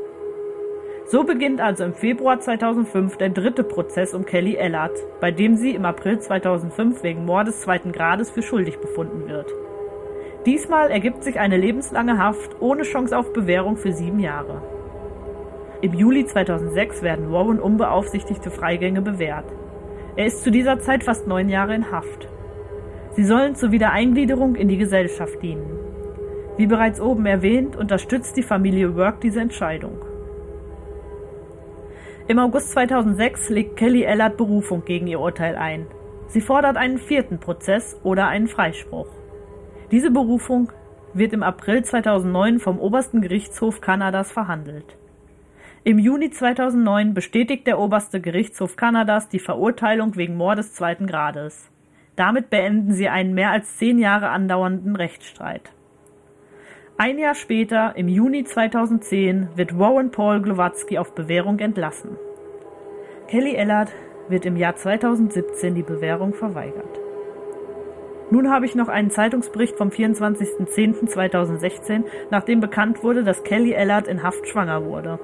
So 1.09 1.23
beginnt 1.23 1.61
also 1.61 1.85
im 1.85 1.95
Februar 1.95 2.41
2005 2.41 3.17
der 3.17 3.29
dritte 3.29 3.63
Prozess 3.63 4.13
um 4.13 4.27
Kelly 4.27 4.57
Ellard, 4.57 4.91
bei 5.21 5.31
dem 5.31 5.55
sie 5.55 5.71
im 5.71 5.85
April 5.85 6.19
2005 6.19 7.05
wegen 7.05 7.25
Mordes 7.25 7.61
zweiten 7.61 7.93
Grades 7.93 8.33
für 8.33 8.43
schuldig 8.43 8.79
befunden 8.79 9.29
wird. 9.29 9.53
Diesmal 10.47 10.91
ergibt 10.91 11.23
sich 11.23 11.39
eine 11.39 11.57
lebenslange 11.57 12.19
Haft 12.19 12.61
ohne 12.61 12.83
Chance 12.83 13.17
auf 13.17 13.33
Bewährung 13.33 13.77
für 13.77 13.93
sieben 13.93 14.19
Jahre. 14.19 14.63
Im 15.81 15.95
Juli 15.95 16.27
2006 16.27 17.03
werden 17.03 17.31
Warren 17.31 17.61
unbeaufsichtigte 17.61 18.51
Freigänge 18.51 19.01
bewährt. 19.01 19.47
Er 20.17 20.27
ist 20.27 20.43
zu 20.43 20.51
dieser 20.51 20.81
Zeit 20.81 21.05
fast 21.05 21.29
neun 21.29 21.49
Jahre 21.49 21.75
in 21.75 21.93
Haft. 21.93 22.29
Sie 23.13 23.25
sollen 23.25 23.55
zur 23.55 23.71
Wiedereingliederung 23.71 24.57
in 24.57 24.67
die 24.67 24.79
Gesellschaft 24.79 25.41
dienen. 25.41 25.79
Wie 26.57 26.67
bereits 26.67 27.01
oben 27.01 27.27
erwähnt, 27.27 27.77
unterstützt 27.77 28.37
die 28.37 28.43
Familie 28.43 28.97
Work 28.97 29.21
diese 29.21 29.41
Entscheidung. 29.41 30.06
Im 32.29 32.41
August 32.41 32.73
2006 32.73 33.51
legt 33.51 33.77
Kelly 33.77 34.03
Ellard 34.03 34.37
Berufung 34.37 34.85
gegen 34.85 35.07
ihr 35.07 35.21
Urteil 35.21 35.55
ein. 35.55 35.87
Sie 36.27 36.41
fordert 36.41 36.77
einen 36.77 36.99
vierten 36.99 37.39
Prozess 37.39 38.01
oder 38.03 38.27
einen 38.27 38.49
Freispruch. 38.49 39.07
Diese 39.93 40.11
Berufung 40.11 40.73
wird 41.15 41.33
im 41.33 41.45
April 41.45 41.85
2009 41.85 42.59
vom 42.59 42.81
obersten 42.81 43.21
Gerichtshof 43.21 43.81
Kanadas 43.81 44.33
verhandelt. 44.33 44.97
Im 45.85 46.01
Juni 46.01 46.31
2009 46.31 47.15
bestätigt 47.15 47.65
der 47.69 47.79
oberste 47.79 48.21
Gerichtshof 48.21 48.75
Kanadas 48.75 49.29
die 49.29 49.39
Verurteilung 49.39 50.17
wegen 50.17 50.35
Mordes 50.35 50.75
zweiten 50.75 51.07
Grades. 51.07 51.71
Damit 52.17 52.51
beenden 52.51 52.93
sie 52.93 53.09
einen 53.09 53.35
mehr 53.35 53.53
als 53.53 53.77
zehn 53.77 54.01
Jahre 54.01 54.31
andauernden 54.31 54.97
Rechtsstreit. 54.97 55.76
Ein 56.99 57.19
Jahr 57.19 57.35
später, 57.35 57.93
im 57.97 58.09
Juni 58.09 58.45
2010, 58.45 59.51
wird 59.55 59.79
Warren 59.79 60.11
Paul 60.11 60.41
Glowatzky 60.41 60.97
auf 60.97 61.15
Bewährung 61.15 61.59
entlassen. 61.59 62.17
Kelly 63.29 63.55
Ellard 63.55 63.93
wird 64.31 64.47
im 64.47 64.57
Jahr 64.57 64.77
2017 64.77 65.75
die 65.75 65.83
Bewährung 65.83 66.33
verweigert. 66.33 66.99
Nun 68.31 68.51
habe 68.51 68.65
ich 68.65 68.75
noch 68.75 68.89
einen 68.89 69.11
Zeitungsbericht 69.11 69.77
vom 69.77 69.91
24.10.2016, 69.91 72.05
nachdem 72.31 72.61
bekannt 72.61 73.05
wurde, 73.05 73.25
dass 73.25 73.45
Kelly 73.45 73.73
Ellard 73.73 74.09
in 74.09 74.23
Haft 74.23 74.49
schwanger 74.49 74.87
wurde. 74.87 75.19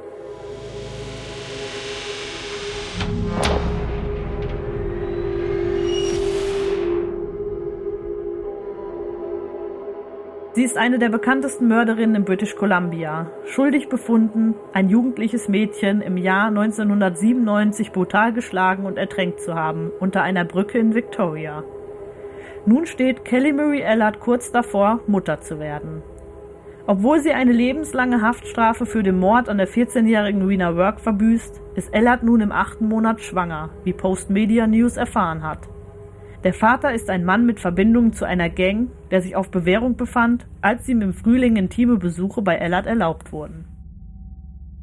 Sie 10.54 10.64
ist 10.64 10.76
eine 10.76 10.98
der 10.98 11.08
bekanntesten 11.08 11.66
Mörderinnen 11.66 12.14
in 12.14 12.24
British 12.26 12.56
Columbia. 12.56 13.30
Schuldig 13.46 13.88
befunden, 13.88 14.54
ein 14.74 14.90
jugendliches 14.90 15.48
Mädchen 15.48 16.02
im 16.02 16.18
Jahr 16.18 16.48
1997 16.48 17.90
brutal 17.90 18.34
geschlagen 18.34 18.84
und 18.84 18.98
ertränkt 18.98 19.40
zu 19.40 19.54
haben, 19.54 19.90
unter 19.98 20.22
einer 20.22 20.44
Brücke 20.44 20.78
in 20.78 20.94
Victoria. 20.94 21.64
Nun 22.66 22.84
steht 22.84 23.24
Kelly 23.24 23.54
Marie 23.54 23.80
Ellard 23.80 24.20
kurz 24.20 24.52
davor, 24.52 25.00
Mutter 25.06 25.40
zu 25.40 25.58
werden. 25.58 26.02
Obwohl 26.86 27.20
sie 27.20 27.32
eine 27.32 27.52
lebenslange 27.52 28.20
Haftstrafe 28.20 28.84
für 28.84 29.02
den 29.02 29.18
Mord 29.18 29.48
an 29.48 29.56
der 29.56 29.68
14-jährigen 29.68 30.46
Rena 30.46 30.76
Work 30.76 31.00
verbüßt, 31.00 31.62
ist 31.76 31.94
Ellard 31.94 32.24
nun 32.24 32.42
im 32.42 32.52
achten 32.52 32.88
Monat 32.88 33.22
schwanger, 33.22 33.70
wie 33.84 33.94
Post 33.94 34.28
Media 34.28 34.66
News 34.66 34.98
erfahren 34.98 35.42
hat. 35.42 35.71
Der 36.44 36.52
Vater 36.52 36.92
ist 36.92 37.09
ein 37.09 37.24
Mann 37.24 37.46
mit 37.46 37.61
Verbindungen 37.61 38.12
zu 38.12 38.24
einer 38.24 38.48
Gang, 38.48 38.88
der 39.12 39.22
sich 39.22 39.37
auf 39.37 39.50
Bewährung 39.50 39.96
befand, 39.96 40.46
als 40.61 40.88
ihm 40.88 41.00
im 41.00 41.12
Frühling 41.12 41.55
intime 41.55 41.98
Besuche 41.98 42.42
bei 42.42 42.57
Ellard 42.57 42.87
erlaubt 42.87 43.33
wurden. 43.33 43.64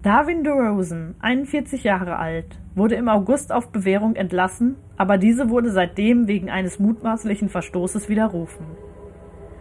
Darwin 0.02 0.45
DeRozan, 0.45 1.15
41 1.19 1.84
Jahre 1.84 2.15
alt, 2.15 2.58
wurde 2.76 2.95
im 2.95 3.10
August 3.10 3.52
auf 3.52 3.74
Bewährung 3.74 4.15
entlassen, 4.15 4.78
aber 4.95 5.17
diese 5.17 5.50
wurde 5.50 5.72
seitdem 5.72 6.30
wegen 6.30 6.50
eines 6.50 6.80
mutmaßlichen 6.80 7.50
Verstoßes 7.50 8.08
widerrufen. 8.08 8.65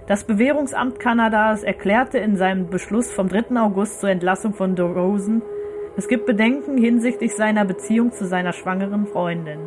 Das 0.07 0.23
Bewährungsamt 0.23 1.01
Kanadas 1.01 1.65
erklärte 1.65 2.19
in 2.19 2.37
seinem 2.37 2.71
Beschluss 2.71 3.11
vom 3.11 3.29
3. 3.29 3.61
August 3.61 3.99
zur 3.99 4.11
Entlassung 4.11 4.55
von 4.55 4.77
DeRozan, 4.77 5.43
es 5.97 6.07
gibt 6.07 6.27
Bedenken 6.27 6.79
hinsichtlich 6.79 7.35
seiner 7.35 7.65
Beziehung 7.65 8.13
zu 8.13 8.25
seiner 8.25 8.53
schwangeren 8.53 9.09
Freundin. 9.09 9.67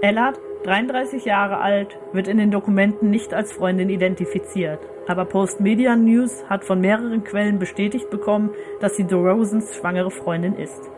Ellard 0.00 0.40
33 0.66 1.24
Jahre 1.24 1.58
alt, 1.58 1.96
wird 2.12 2.26
in 2.26 2.38
den 2.38 2.50
Dokumenten 2.50 3.08
nicht 3.08 3.32
als 3.32 3.52
Freundin 3.52 3.88
identifiziert, 3.88 4.80
aber 5.06 5.24
Post 5.24 5.60
Media 5.60 5.94
News 5.94 6.44
hat 6.48 6.64
von 6.64 6.80
mehreren 6.80 7.22
Quellen 7.22 7.60
bestätigt 7.60 8.10
bekommen, 8.10 8.50
dass 8.80 8.96
sie 8.96 9.04
DeRozans 9.04 9.76
schwangere 9.76 10.10
Freundin 10.10 10.56
ist. 10.56 10.90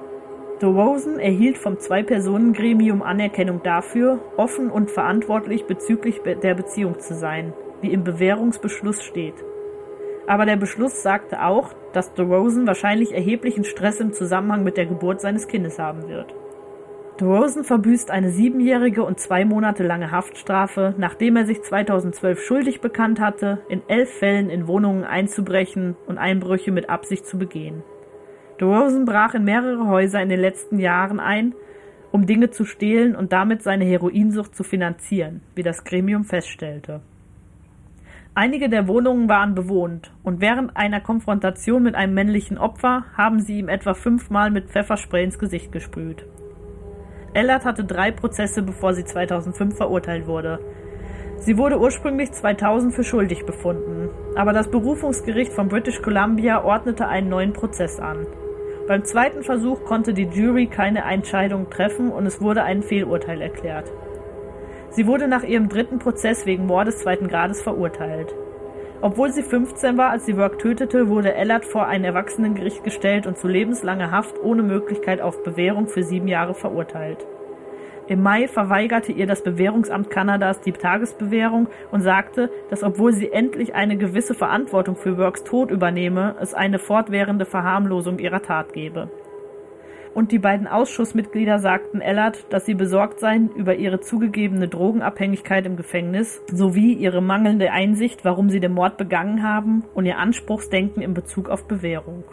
DeRozan 0.62 1.18
erhielt 1.18 1.58
vom 1.58 1.78
Zwei-Personen-Gremium 1.78 3.02
Anerkennung 3.02 3.62
dafür, 3.62 4.20
offen 4.38 4.70
und 4.70 4.90
verantwortlich 4.90 5.66
bezüglich 5.66 6.22
der 6.22 6.54
Beziehung 6.54 6.98
zu 6.98 7.14
sein, 7.14 7.52
wie 7.82 7.92
im 7.92 8.04
Bewährungsbeschluss 8.04 9.02
steht. 9.02 9.34
Aber 10.26 10.46
der 10.46 10.56
Beschluss 10.56 11.02
sagte 11.02 11.44
auch, 11.44 11.74
dass 11.92 12.14
DeRozan 12.14 12.66
wahrscheinlich 12.66 13.12
erheblichen 13.12 13.64
Stress 13.64 14.00
im 14.00 14.14
Zusammenhang 14.14 14.64
mit 14.64 14.78
der 14.78 14.86
Geburt 14.86 15.20
seines 15.20 15.46
Kindes 15.46 15.78
haben 15.78 16.08
wird. 16.08 16.34
DeRozan 17.20 17.64
verbüßt 17.64 18.12
eine 18.12 18.30
siebenjährige 18.30 19.02
und 19.02 19.18
zwei 19.18 19.44
Monate 19.44 19.82
lange 19.82 20.12
Haftstrafe, 20.12 20.94
nachdem 20.98 21.34
er 21.34 21.46
sich 21.46 21.60
2012 21.62 22.40
schuldig 22.40 22.80
bekannt 22.80 23.18
hatte, 23.18 23.58
in 23.68 23.82
elf 23.88 24.08
Fällen 24.08 24.50
in 24.50 24.68
Wohnungen 24.68 25.02
einzubrechen 25.02 25.96
und 26.06 26.16
Einbrüche 26.16 26.70
mit 26.70 26.88
Absicht 26.88 27.26
zu 27.26 27.36
begehen. 27.36 27.82
DeRozan 28.60 29.04
brach 29.04 29.34
in 29.34 29.42
mehrere 29.42 29.88
Häuser 29.88 30.22
in 30.22 30.28
den 30.28 30.38
letzten 30.38 30.78
Jahren 30.78 31.18
ein, 31.18 31.54
um 32.12 32.24
Dinge 32.24 32.50
zu 32.50 32.64
stehlen 32.64 33.16
und 33.16 33.32
damit 33.32 33.64
seine 33.64 33.84
Heroinsucht 33.84 34.54
zu 34.54 34.62
finanzieren, 34.62 35.40
wie 35.56 35.64
das 35.64 35.82
Gremium 35.82 36.24
feststellte. 36.24 37.00
Einige 38.34 38.68
der 38.68 38.86
Wohnungen 38.86 39.28
waren 39.28 39.56
bewohnt, 39.56 40.12
und 40.22 40.40
während 40.40 40.76
einer 40.76 41.00
Konfrontation 41.00 41.82
mit 41.82 41.96
einem 41.96 42.14
männlichen 42.14 42.58
Opfer 42.58 43.06
haben 43.16 43.40
sie 43.40 43.58
ihm 43.58 43.68
etwa 43.68 43.94
fünfmal 43.94 44.52
mit 44.52 44.70
Pfefferspray 44.70 45.24
ins 45.24 45.40
Gesicht 45.40 45.72
gesprüht. 45.72 46.24
Ellert 47.34 47.64
hatte 47.64 47.84
drei 47.84 48.10
Prozesse, 48.10 48.62
bevor 48.62 48.94
sie 48.94 49.04
2005 49.04 49.76
verurteilt 49.76 50.26
wurde. 50.26 50.58
Sie 51.38 51.56
wurde 51.56 51.78
ursprünglich 51.78 52.32
2000 52.32 52.94
für 52.94 53.04
schuldig 53.04 53.46
befunden, 53.46 54.10
aber 54.34 54.52
das 54.52 54.70
Berufungsgericht 54.70 55.52
von 55.52 55.68
British 55.68 56.02
Columbia 56.02 56.64
ordnete 56.64 57.06
einen 57.06 57.28
neuen 57.28 57.52
Prozess 57.52 58.00
an. 58.00 58.26
Beim 58.88 59.04
zweiten 59.04 59.42
Versuch 59.42 59.84
konnte 59.84 60.14
die 60.14 60.24
Jury 60.24 60.66
keine 60.66 61.04
Entscheidung 61.04 61.70
treffen 61.70 62.10
und 62.10 62.26
es 62.26 62.40
wurde 62.40 62.64
ein 62.64 62.82
Fehlurteil 62.82 63.40
erklärt. 63.40 63.92
Sie 64.90 65.06
wurde 65.06 65.28
nach 65.28 65.44
ihrem 65.44 65.68
dritten 65.68 65.98
Prozess 65.98 66.46
wegen 66.46 66.66
Mordes 66.66 66.98
zweiten 66.98 67.28
Grades 67.28 67.62
verurteilt. 67.62 68.34
Obwohl 69.00 69.30
sie 69.30 69.42
15 69.42 69.96
war, 69.96 70.10
als 70.10 70.26
sie 70.26 70.36
Work 70.36 70.58
tötete, 70.58 71.08
wurde 71.08 71.32
Ellert 71.32 71.64
vor 71.64 71.86
ein 71.86 72.02
Erwachsenengericht 72.02 72.82
gestellt 72.82 73.28
und 73.28 73.38
zu 73.38 73.46
lebenslanger 73.46 74.10
Haft 74.10 74.42
ohne 74.42 74.64
Möglichkeit 74.64 75.20
auf 75.20 75.44
Bewährung 75.44 75.86
für 75.86 76.02
sieben 76.02 76.26
Jahre 76.26 76.54
verurteilt. 76.54 77.24
Im 78.08 78.22
Mai 78.22 78.48
verweigerte 78.48 79.12
ihr 79.12 79.26
das 79.26 79.42
Bewährungsamt 79.42 80.10
Kanadas 80.10 80.60
die 80.62 80.72
Tagesbewährung 80.72 81.68
und 81.92 82.00
sagte, 82.00 82.50
dass 82.70 82.82
obwohl 82.82 83.12
sie 83.12 83.30
endlich 83.30 83.74
eine 83.74 83.96
gewisse 83.96 84.34
Verantwortung 84.34 84.96
für 84.96 85.16
Works 85.16 85.44
Tod 85.44 85.70
übernehme, 85.70 86.34
es 86.40 86.54
eine 86.54 86.80
fortwährende 86.80 87.44
Verharmlosung 87.44 88.18
ihrer 88.18 88.42
Tat 88.42 88.72
gebe 88.72 89.08
und 90.14 90.32
die 90.32 90.38
beiden 90.38 90.66
Ausschussmitglieder 90.66 91.58
sagten 91.58 92.00
Ellert, 92.00 92.52
dass 92.52 92.66
sie 92.66 92.74
besorgt 92.74 93.20
seien 93.20 93.50
über 93.50 93.76
ihre 93.76 94.00
zugegebene 94.00 94.68
Drogenabhängigkeit 94.68 95.66
im 95.66 95.76
Gefängnis 95.76 96.40
sowie 96.50 96.94
ihre 96.94 97.20
mangelnde 97.20 97.70
Einsicht, 97.70 98.24
warum 98.24 98.50
sie 98.50 98.60
den 98.60 98.72
Mord 98.72 98.96
begangen 98.96 99.42
haben 99.42 99.84
und 99.94 100.06
ihr 100.06 100.18
Anspruchsdenken 100.18 101.02
in 101.02 101.14
Bezug 101.14 101.48
auf 101.48 101.66
Bewährung. 101.68 102.24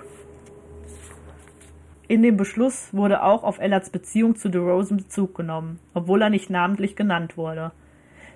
In 2.08 2.22
dem 2.22 2.38
Beschluss 2.38 2.94
wurde 2.94 3.24
auch 3.24 3.44
auf 3.44 3.60
Ellerts 3.60 3.90
Beziehung 3.90 4.36
zu 4.36 4.50
DeRozan 4.50 4.98
Bezug 4.98 5.36
genommen, 5.36 5.80
obwohl 5.96 6.22
er 6.22 6.30
nicht 6.30 6.52
namentlich 6.52 6.96
genannt 6.96 7.36
wurde. 7.36 7.72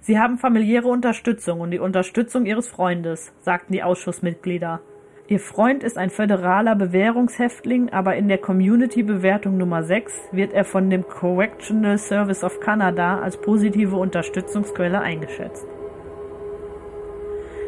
Sie 0.01 0.17
haben 0.17 0.37
familiäre 0.37 0.87
Unterstützung 0.87 1.59
und 1.59 1.71
die 1.71 1.79
Unterstützung 1.79 2.45
ihres 2.45 2.69
Freundes, 2.69 3.31
sagten 3.41 3.73
die 3.73 3.83
Ausschussmitglieder. 3.83 4.81
Ihr 5.29 5.39
Freund 5.39 5.83
ist 5.83 5.99
ein 5.99 6.09
föderaler 6.09 6.73
Bewährungshäftling, 6.75 7.89
aber 7.91 8.15
in 8.15 8.27
der 8.27 8.39
Community-Bewertung 8.39 9.57
Nummer 9.57 9.83
6 9.83 10.29
wird 10.31 10.53
er 10.53 10.65
von 10.65 10.89
dem 10.89 11.07
Correctional 11.07 11.99
Service 11.99 12.43
of 12.43 12.59
Canada 12.59 13.19
als 13.19 13.37
positive 13.37 13.95
Unterstützungsquelle 13.95 14.99
eingeschätzt. 14.99 15.67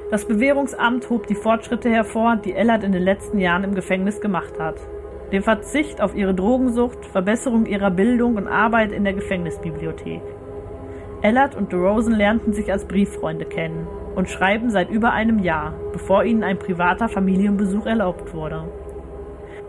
Das 0.10 0.26
Bewährungsamt 0.26 1.08
hob 1.12 1.28
die 1.28 1.36
Fortschritte 1.36 1.91
hervor, 1.91 2.38
die 2.38 2.54
Ellert 2.54 2.84
in 2.84 2.93
den 2.93 3.04
letzten 3.04 3.38
Jahren 3.38 3.63
im 3.63 3.76
Gefängnis 3.76 4.21
gemacht 4.21 4.60
hat. 4.60 4.78
Den 5.32 5.43
Verzicht 5.43 6.02
auf 6.02 6.15
ihre 6.15 6.34
Drogensucht, 6.34 7.06
Verbesserung 7.06 7.67
ihrer 7.67 7.91
Bildung 7.91 8.38
und 8.38 8.47
Arbeit 8.47 8.91
in 8.91 9.04
der 9.04 9.13
Gefängnisbibliothek. 9.13 10.24
Ellert 11.21 11.56
und 11.56 11.71
DeRozan 11.71 12.15
lernten 12.15 12.54
sich 12.54 12.71
als 12.71 12.86
Brieffreunde 12.86 13.45
kennen 13.45 13.86
und 14.15 14.30
schreiben 14.30 14.69
seit 14.69 14.89
über 14.89 15.12
einem 15.12 15.39
Jahr, 15.39 15.74
bevor 15.93 16.24
ihnen 16.24 16.43
ein 16.43 16.60
privater 16.60 17.10
Familienbesuch 17.10 17.86
erlaubt 17.86 18.34
wurde. 18.34 18.67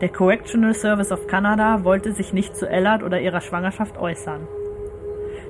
Der 0.00 0.08
Correctional 0.08 0.74
Service 0.74 1.12
of 1.12 1.26
Canada 1.26 1.84
wollte 1.84 2.12
sich 2.12 2.32
nicht 2.32 2.56
zu 2.56 2.68
Ellard 2.68 3.02
oder 3.02 3.20
ihrer 3.20 3.40
Schwangerschaft 3.40 3.98
äußern. 3.98 4.48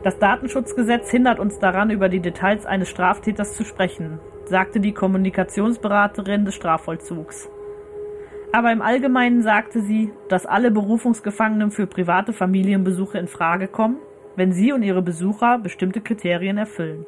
Das 0.03 0.19
Datenschutzgesetz 0.19 1.11
hindert 1.11 1.39
uns 1.39 1.59
daran, 1.59 1.91
über 1.91 2.09
die 2.09 2.21
Details 2.21 2.67
eines 2.67 2.89
Straftäters 2.89 3.55
zu 3.55 3.65
sprechen, 3.65 4.19
sagte 4.45 4.81
die 4.81 4.93
Kommunikationsberaterin 4.93 6.45
des 6.45 6.55
Strafvollzugs. 6.55 7.49
Aber 8.53 8.73
im 8.73 8.83
Allgemeinen 8.83 9.43
sagte 9.43 9.81
sie, 9.81 10.13
dass 10.29 10.45
alle 10.45 10.71
Berufungsgefangenen 10.71 11.71
für 11.71 11.87
private 11.87 12.35
Familienbesuche 12.35 13.17
in 13.17 13.29
Frage 13.29 13.69
kommen, 13.69 13.97
wenn 14.37 14.53
sie 14.53 14.73
und 14.73 14.83
ihre 14.83 15.03
Besucher 15.03 15.59
bestimmte 15.59 16.03
Kriterien 16.03 16.59
erfüllen. 16.59 17.07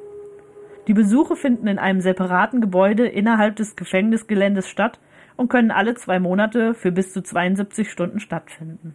Die 0.86 0.94
Besuche 0.94 1.34
finden 1.34 1.66
in 1.66 1.78
einem 1.78 2.00
separaten 2.00 2.60
Gebäude 2.60 3.06
innerhalb 3.06 3.56
des 3.56 3.74
Gefängnisgeländes 3.74 4.68
statt 4.68 4.98
und 5.36 5.48
können 5.48 5.70
alle 5.70 5.94
zwei 5.94 6.20
Monate 6.20 6.74
für 6.74 6.92
bis 6.92 7.12
zu 7.12 7.22
72 7.22 7.90
Stunden 7.90 8.20
stattfinden. 8.20 8.94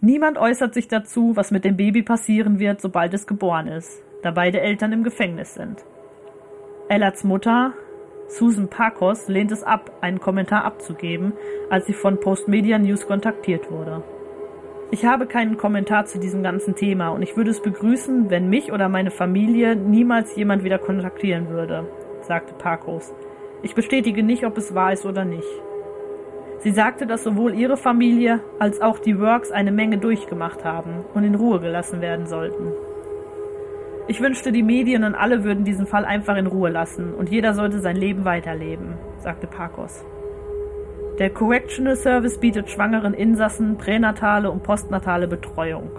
Niemand 0.00 0.36
äußert 0.36 0.74
sich 0.74 0.88
dazu, 0.88 1.34
was 1.34 1.50
mit 1.50 1.64
dem 1.64 1.76
Baby 1.76 2.02
passieren 2.02 2.58
wird, 2.58 2.80
sobald 2.80 3.14
es 3.14 3.26
geboren 3.26 3.68
ist, 3.68 4.02
da 4.22 4.32
beide 4.32 4.60
Eltern 4.60 4.92
im 4.92 5.02
Gefängnis 5.02 5.54
sind. 5.54 5.82
Ellards 6.88 7.24
Mutter, 7.24 7.72
Susan 8.28 8.68
Parkos, 8.68 9.28
lehnt 9.28 9.50
es 9.52 9.62
ab, 9.62 9.90
einen 10.02 10.20
Kommentar 10.20 10.64
abzugeben, 10.64 11.32
als 11.70 11.86
sie 11.86 11.94
von 11.94 12.20
Postmedia 12.20 12.78
News 12.78 13.06
kontaktiert 13.06 13.70
wurde. 13.70 14.02
Ich 14.94 15.04
habe 15.04 15.26
keinen 15.26 15.56
Kommentar 15.56 16.04
zu 16.04 16.20
diesem 16.20 16.44
ganzen 16.44 16.76
Thema 16.76 17.08
und 17.08 17.22
ich 17.22 17.36
würde 17.36 17.50
es 17.50 17.60
begrüßen, 17.60 18.30
wenn 18.30 18.48
mich 18.48 18.70
oder 18.70 18.88
meine 18.88 19.10
Familie 19.10 19.74
niemals 19.74 20.36
jemand 20.36 20.62
wieder 20.62 20.78
kontaktieren 20.78 21.48
würde, 21.48 21.88
sagte 22.20 22.54
Parkos. 22.54 23.12
Ich 23.64 23.74
bestätige 23.74 24.22
nicht, 24.22 24.44
ob 24.46 24.56
es 24.56 24.72
wahr 24.72 24.92
ist 24.92 25.04
oder 25.04 25.24
nicht. 25.24 25.48
Sie 26.60 26.70
sagte, 26.70 27.08
dass 27.08 27.24
sowohl 27.24 27.54
ihre 27.56 27.76
Familie 27.76 28.38
als 28.60 28.80
auch 28.80 29.00
die 29.00 29.18
Works 29.18 29.50
eine 29.50 29.72
Menge 29.72 29.98
durchgemacht 29.98 30.64
haben 30.64 31.04
und 31.12 31.24
in 31.24 31.34
Ruhe 31.34 31.58
gelassen 31.58 32.00
werden 32.00 32.26
sollten. 32.26 32.70
Ich 34.06 34.20
wünschte, 34.20 34.52
die 34.52 34.62
Medien 34.62 35.02
und 35.02 35.16
alle 35.16 35.42
würden 35.42 35.64
diesen 35.64 35.88
Fall 35.88 36.04
einfach 36.04 36.36
in 36.36 36.46
Ruhe 36.46 36.70
lassen 36.70 37.14
und 37.14 37.30
jeder 37.30 37.54
sollte 37.54 37.80
sein 37.80 37.96
Leben 37.96 38.24
weiterleben, 38.24 38.94
sagte 39.18 39.48
Parkos. 39.48 40.04
Der 41.20 41.30
Correctional 41.30 41.94
Service 41.94 42.38
bietet 42.38 42.68
schwangeren 42.68 43.14
Insassen 43.14 43.78
pränatale 43.78 44.50
und 44.50 44.64
postnatale 44.64 45.28
Betreuung. 45.28 45.90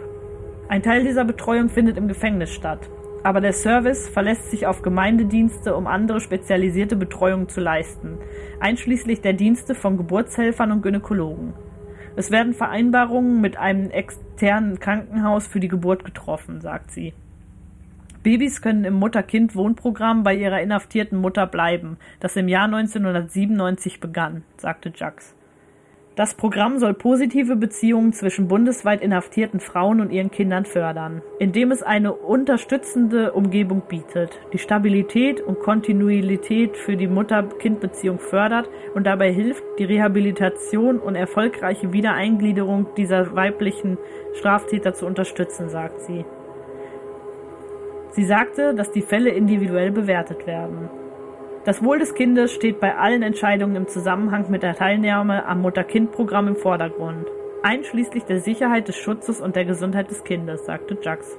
Ein 0.67 0.83
Teil 0.83 1.05
dieser 1.05 1.23
Betreuung 1.23 1.69
findet 1.69 1.95
im 1.95 2.09
Gefängnis 2.09 2.51
statt, 2.51 2.89
aber 3.23 3.39
der 3.39 3.53
Service 3.53 4.09
verlässt 4.09 4.51
sich 4.51 4.67
auf 4.67 4.81
Gemeindedienste, 4.81 5.73
um 5.73 5.87
andere 5.87 6.19
spezialisierte 6.19 6.97
Betreuung 6.97 7.47
zu 7.47 7.61
leisten, 7.61 8.17
einschließlich 8.59 9.21
der 9.21 9.31
Dienste 9.31 9.73
von 9.73 9.95
Geburtshelfern 9.95 10.73
und 10.73 10.81
Gynäkologen. 10.81 11.53
Es 12.17 12.29
werden 12.29 12.53
Vereinbarungen 12.53 13.39
mit 13.39 13.55
einem 13.55 13.91
externen 13.91 14.79
Krankenhaus 14.79 15.47
für 15.47 15.61
die 15.61 15.69
Geburt 15.69 16.03
getroffen, 16.03 16.59
sagt 16.59 16.91
sie. 16.91 17.13
Babys 18.25 18.59
können 18.63 18.85
im 18.85 18.95
Mutter-Kind-Wohnprogramm 18.95 20.23
bei 20.23 20.33
ihrer 20.33 20.59
inhaftierten 20.59 21.19
Mutter 21.19 21.45
bleiben, 21.45 21.97
das 22.19 22.35
im 22.35 22.47
Jahr 22.47 22.65
1997 22.65 23.99
begann, 23.99 24.43
sagte 24.57 24.91
Jax. 24.95 25.35
Das 26.15 26.33
Programm 26.33 26.79
soll 26.79 26.95
positive 26.95 27.55
Beziehungen 27.55 28.13
zwischen 28.13 28.47
bundesweit 28.47 29.03
inhaftierten 29.03 29.59
Frauen 29.59 30.01
und 30.01 30.11
ihren 30.11 30.31
Kindern 30.31 30.65
fördern, 30.65 31.21
indem 31.37 31.69
es 31.69 31.83
eine 31.83 32.13
unterstützende 32.13 33.33
Umgebung 33.33 33.83
bietet, 33.87 34.39
die 34.53 34.57
Stabilität 34.57 35.39
und 35.39 35.59
Kontinuität 35.59 36.77
für 36.77 36.97
die 36.97 37.07
Mutter-Kind-Beziehung 37.07 38.17
fördert 38.17 38.67
und 38.95 39.05
dabei 39.05 39.31
hilft, 39.31 39.63
die 39.77 39.85
Rehabilitation 39.85 40.97
und 40.97 41.13
erfolgreiche 41.13 41.93
Wiedereingliederung 41.93 42.87
dieser 42.97 43.35
weiblichen 43.35 43.99
Straftäter 44.33 44.95
zu 44.95 45.05
unterstützen, 45.05 45.69
sagt 45.69 46.01
sie. 46.01 46.25
Sie 48.15 48.23
sagte, 48.23 48.73
dass 48.73 48.91
die 48.91 49.01
Fälle 49.01 49.31
individuell 49.31 49.91
bewertet 49.91 50.47
werden. 50.47 50.89
Das 51.65 51.83
Wohl 51.83 51.99
des 51.99 52.13
Kindes 52.13 52.53
steht 52.53 52.79
bei 52.79 52.95
allen 52.95 53.21
Entscheidungen 53.21 53.75
im 53.75 53.87
Zusammenhang 53.89 54.49
mit 54.49 54.63
der 54.63 54.73
Teilnahme 54.73 55.45
am 55.45 55.61
Mutter-Kind-Programm 55.61 56.47
im 56.47 56.55
Vordergrund, 56.55 57.27
einschließlich 57.61 58.23
der 58.23 58.39
Sicherheit 58.39 58.87
des 58.87 58.95
Schutzes 58.95 59.41
und 59.41 59.57
der 59.57 59.65
Gesundheit 59.65 60.09
des 60.09 60.23
Kindes, 60.23 60.65
sagte 60.65 60.97
Jax. 61.01 61.37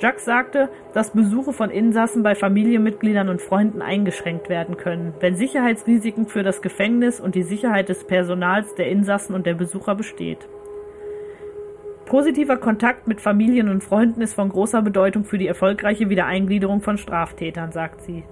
Jax 0.00 0.24
sagte, 0.24 0.68
dass 0.94 1.12
Besuche 1.12 1.52
von 1.52 1.70
Insassen 1.70 2.24
bei 2.24 2.34
Familienmitgliedern 2.34 3.28
und 3.28 3.40
Freunden 3.40 3.80
eingeschränkt 3.80 4.48
werden 4.48 4.76
können, 4.76 5.14
wenn 5.20 5.36
Sicherheitsrisiken 5.36 6.26
für 6.26 6.42
das 6.42 6.60
Gefängnis 6.60 7.20
und 7.20 7.36
die 7.36 7.44
Sicherheit 7.44 7.88
des 7.88 8.02
Personals, 8.02 8.74
der 8.74 8.88
Insassen 8.88 9.32
und 9.36 9.46
der 9.46 9.54
Besucher 9.54 9.94
besteht. 9.94 10.48
Positiver 12.06 12.58
Kontakt 12.58 13.08
mit 13.08 13.22
Familien 13.22 13.70
und 13.70 13.82
Freunden 13.82 14.20
ist 14.20 14.34
von 14.34 14.50
großer 14.50 14.82
Bedeutung 14.82 15.24
für 15.24 15.38
die 15.38 15.46
erfolgreiche 15.46 16.10
Wiedereingliederung 16.10 16.82
von 16.82 16.98
Straftätern, 16.98 17.72
sagt 17.72 18.02
sie. 18.02 18.24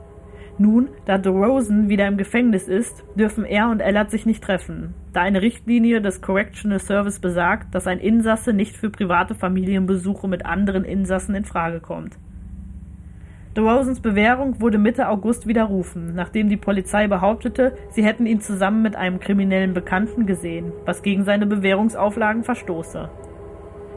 Nun, 0.59 0.91
da 1.07 1.17
DeRozan 1.17 1.89
wieder 1.89 2.07
im 2.07 2.19
Gefängnis 2.19 2.69
ist, 2.69 3.03
dürfen 3.15 3.47
er 3.47 3.71
und 3.71 3.81
Ellert 3.81 4.11
sich 4.11 4.27
nicht 4.27 4.45
treffen, 4.45 4.93
da 5.15 5.23
eine 5.23 5.41
Richtlinie 5.41 6.03
des 6.03 6.21
Correctional 6.21 6.79
Service 6.79 7.19
besagt, 7.19 7.75
dass 7.75 7.87
ein 7.87 7.99
Insasse 7.99 8.53
nicht 8.53 8.77
für 8.77 8.91
private 8.91 9.35
Familienbesuche 9.35 10.29
mit 10.29 10.45
anderen 10.45 10.85
Insassen 10.85 11.35
in 11.35 11.45
Frage 11.45 11.81
kommt. 11.81 12.19
DeRozans 13.57 14.01
Bewährung 14.01 14.61
wurde 14.61 14.77
Mitte 14.77 15.09
August 15.09 15.47
widerrufen, 15.47 16.15
nachdem 16.15 16.51
die 16.51 16.59
Polizei 16.59 17.09
behauptete, 17.09 17.77
sie 17.91 18.05
hätten 18.05 18.27
ihn 18.27 18.41
zusammen 18.41 18.83
mit 18.83 18.97
einem 18.97 19.19
kriminellen 19.19 19.73
Bekannten 19.73 20.27
gesehen, 20.27 20.73
was 20.85 21.03
gegen 21.03 21.25
seine 21.25 21.47
Bewährungsauflagen 21.47 22.45
verstoße. 22.45 23.09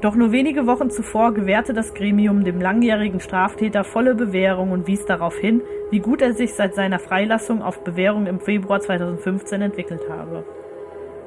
Doch 0.02 0.16
nur 0.16 0.32
wenige 0.32 0.68
Wochen 0.68 0.90
zuvor 0.90 1.34
gewährte 1.34 1.74
das 1.74 1.94
Gremium 1.94 2.44
dem 2.44 2.60
langjährigen 2.60 3.20
Straftäter 3.20 3.84
volle 3.84 4.14
Bewährung 4.14 4.72
und 4.72 4.88
wies 4.88 5.06
darauf 5.06 5.38
hin, 5.38 5.62
wie 5.90 6.00
gut 6.00 6.22
er 6.22 6.34
sich 6.34 6.54
seit 6.54 6.76
seiner 6.76 7.00
Freilassung 7.00 7.62
auf 7.62 7.84
Bewährung 7.84 8.28
im 8.28 8.40
Februar 8.40 8.82
2015 8.82 9.62
entwickelt 9.62 10.02
habe. 10.10 10.44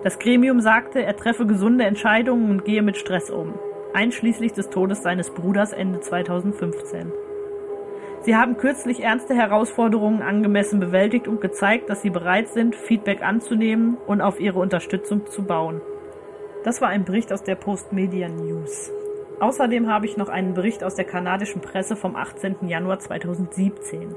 Das 0.05 0.19
Gremium 0.19 0.61
sagte, 0.61 1.03
er 1.03 1.17
treffe 1.17 1.47
gesunde 1.47 1.85
Entscheidungen 1.85 2.51
und 2.51 2.65
gehe 2.65 2.83
mit 2.83 2.97
Stress 2.97 3.31
um, 3.31 3.55
einschließlich 3.95 4.53
des 4.53 4.71
Todes 4.71 5.03
seines 5.03 5.31
Bruders 5.31 5.73
Ende 5.73 6.01
2015. 6.01 7.13
Sie 8.21 8.37
haben 8.37 8.59
kürzlich 8.59 9.03
ernste 9.03 9.35
Herausforderungen 9.35 10.23
angemessen 10.23 10.81
bewältigt 10.81 11.27
und 11.27 11.41
gezeigt, 11.41 11.89
dass 11.89 12.03
Sie 12.03 12.11
bereit 12.11 12.49
sind, 12.49 12.77
Feedback 12.77 13.23
anzunehmen 13.23 13.97
und 14.07 14.21
auf 14.21 14.39
Ihre 14.39 14.59
Unterstützung 14.59 15.27
zu 15.27 15.45
bauen. 15.45 15.81
Das 16.69 16.83
war 16.83 16.91
ein 16.91 17.07
Bericht 17.07 17.33
aus 17.33 17.43
der 17.43 17.55
Postmedia 17.55 18.29
News. 18.29 18.93
Außerdem 19.41 19.89
habe 19.89 20.05
ich 20.05 20.19
noch 20.19 20.29
einen 20.29 20.53
Bericht 20.53 20.85
aus 20.85 20.97
der 20.97 21.07
kanadischen 21.07 21.63
Presse 21.63 21.97
vom 21.97 22.15
18. 22.15 22.69
Januar 22.69 22.99
2017. 22.99 24.15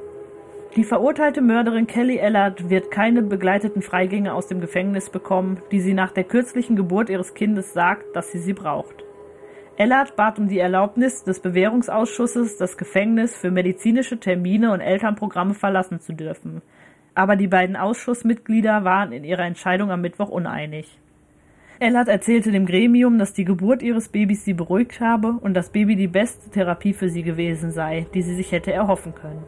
Die 0.76 0.84
verurteilte 0.84 1.42
Mörderin 1.42 1.88
Kelly 1.88 2.18
Ellard 2.18 2.70
wird 2.70 2.92
keine 2.92 3.22
begleiteten 3.22 3.82
Freigänge 3.82 4.34
aus 4.34 4.48
dem 4.48 4.60
Gefängnis 4.60 5.10
bekommen, 5.10 5.62
die 5.72 5.80
sie 5.80 5.94
nach 5.94 6.12
der 6.12 6.26
kürzlichen 6.26 6.76
Geburt 6.76 7.10
ihres 7.10 7.36
Kindes 7.36 7.72
sagt, 7.72 8.14
dass 8.18 8.34
sie 8.34 8.40
sie 8.40 8.54
braucht. 8.54 9.06
Ellard 9.78 10.18
bat 10.18 10.38
um 10.38 10.50
die 10.50 10.60
Erlaubnis 10.60 11.24
des 11.24 11.40
Bewährungsausschusses, 11.40 12.58
das 12.58 12.76
Gefängnis 12.76 13.34
für 13.34 13.50
medizinische 13.50 14.20
Termine 14.20 14.74
und 14.74 14.82
Elternprogramme 14.82 15.54
verlassen 15.54 16.02
zu 16.02 16.12
dürfen. 16.12 16.62
Aber 17.16 17.38
die 17.38 17.48
beiden 17.48 17.78
Ausschussmitglieder 17.78 18.84
waren 18.84 19.14
in 19.14 19.24
ihrer 19.24 19.46
Entscheidung 19.46 19.90
am 19.90 20.02
Mittwoch 20.02 20.28
uneinig. 20.28 21.00
Ellard 21.82 22.10
erzählte 22.10 22.52
dem 22.52 22.68
Gremium, 22.68 23.18
dass 23.18 23.34
die 23.34 23.44
Geburt 23.44 23.82
ihres 23.82 24.10
Babys 24.10 24.46
sie 24.46 24.54
beruhigt 24.54 25.00
habe 25.00 25.40
und 25.42 25.56
das 25.56 25.72
Baby 25.72 25.96
die 25.96 26.08
beste 26.08 26.52
Therapie 26.52 26.94
für 26.94 27.10
sie 27.10 27.24
gewesen 27.24 27.72
sei, 27.72 28.06
die 28.14 28.22
sie 28.22 28.36
sich 28.36 28.52
hätte 28.52 28.72
erhoffen 28.72 29.16
können. 29.16 29.42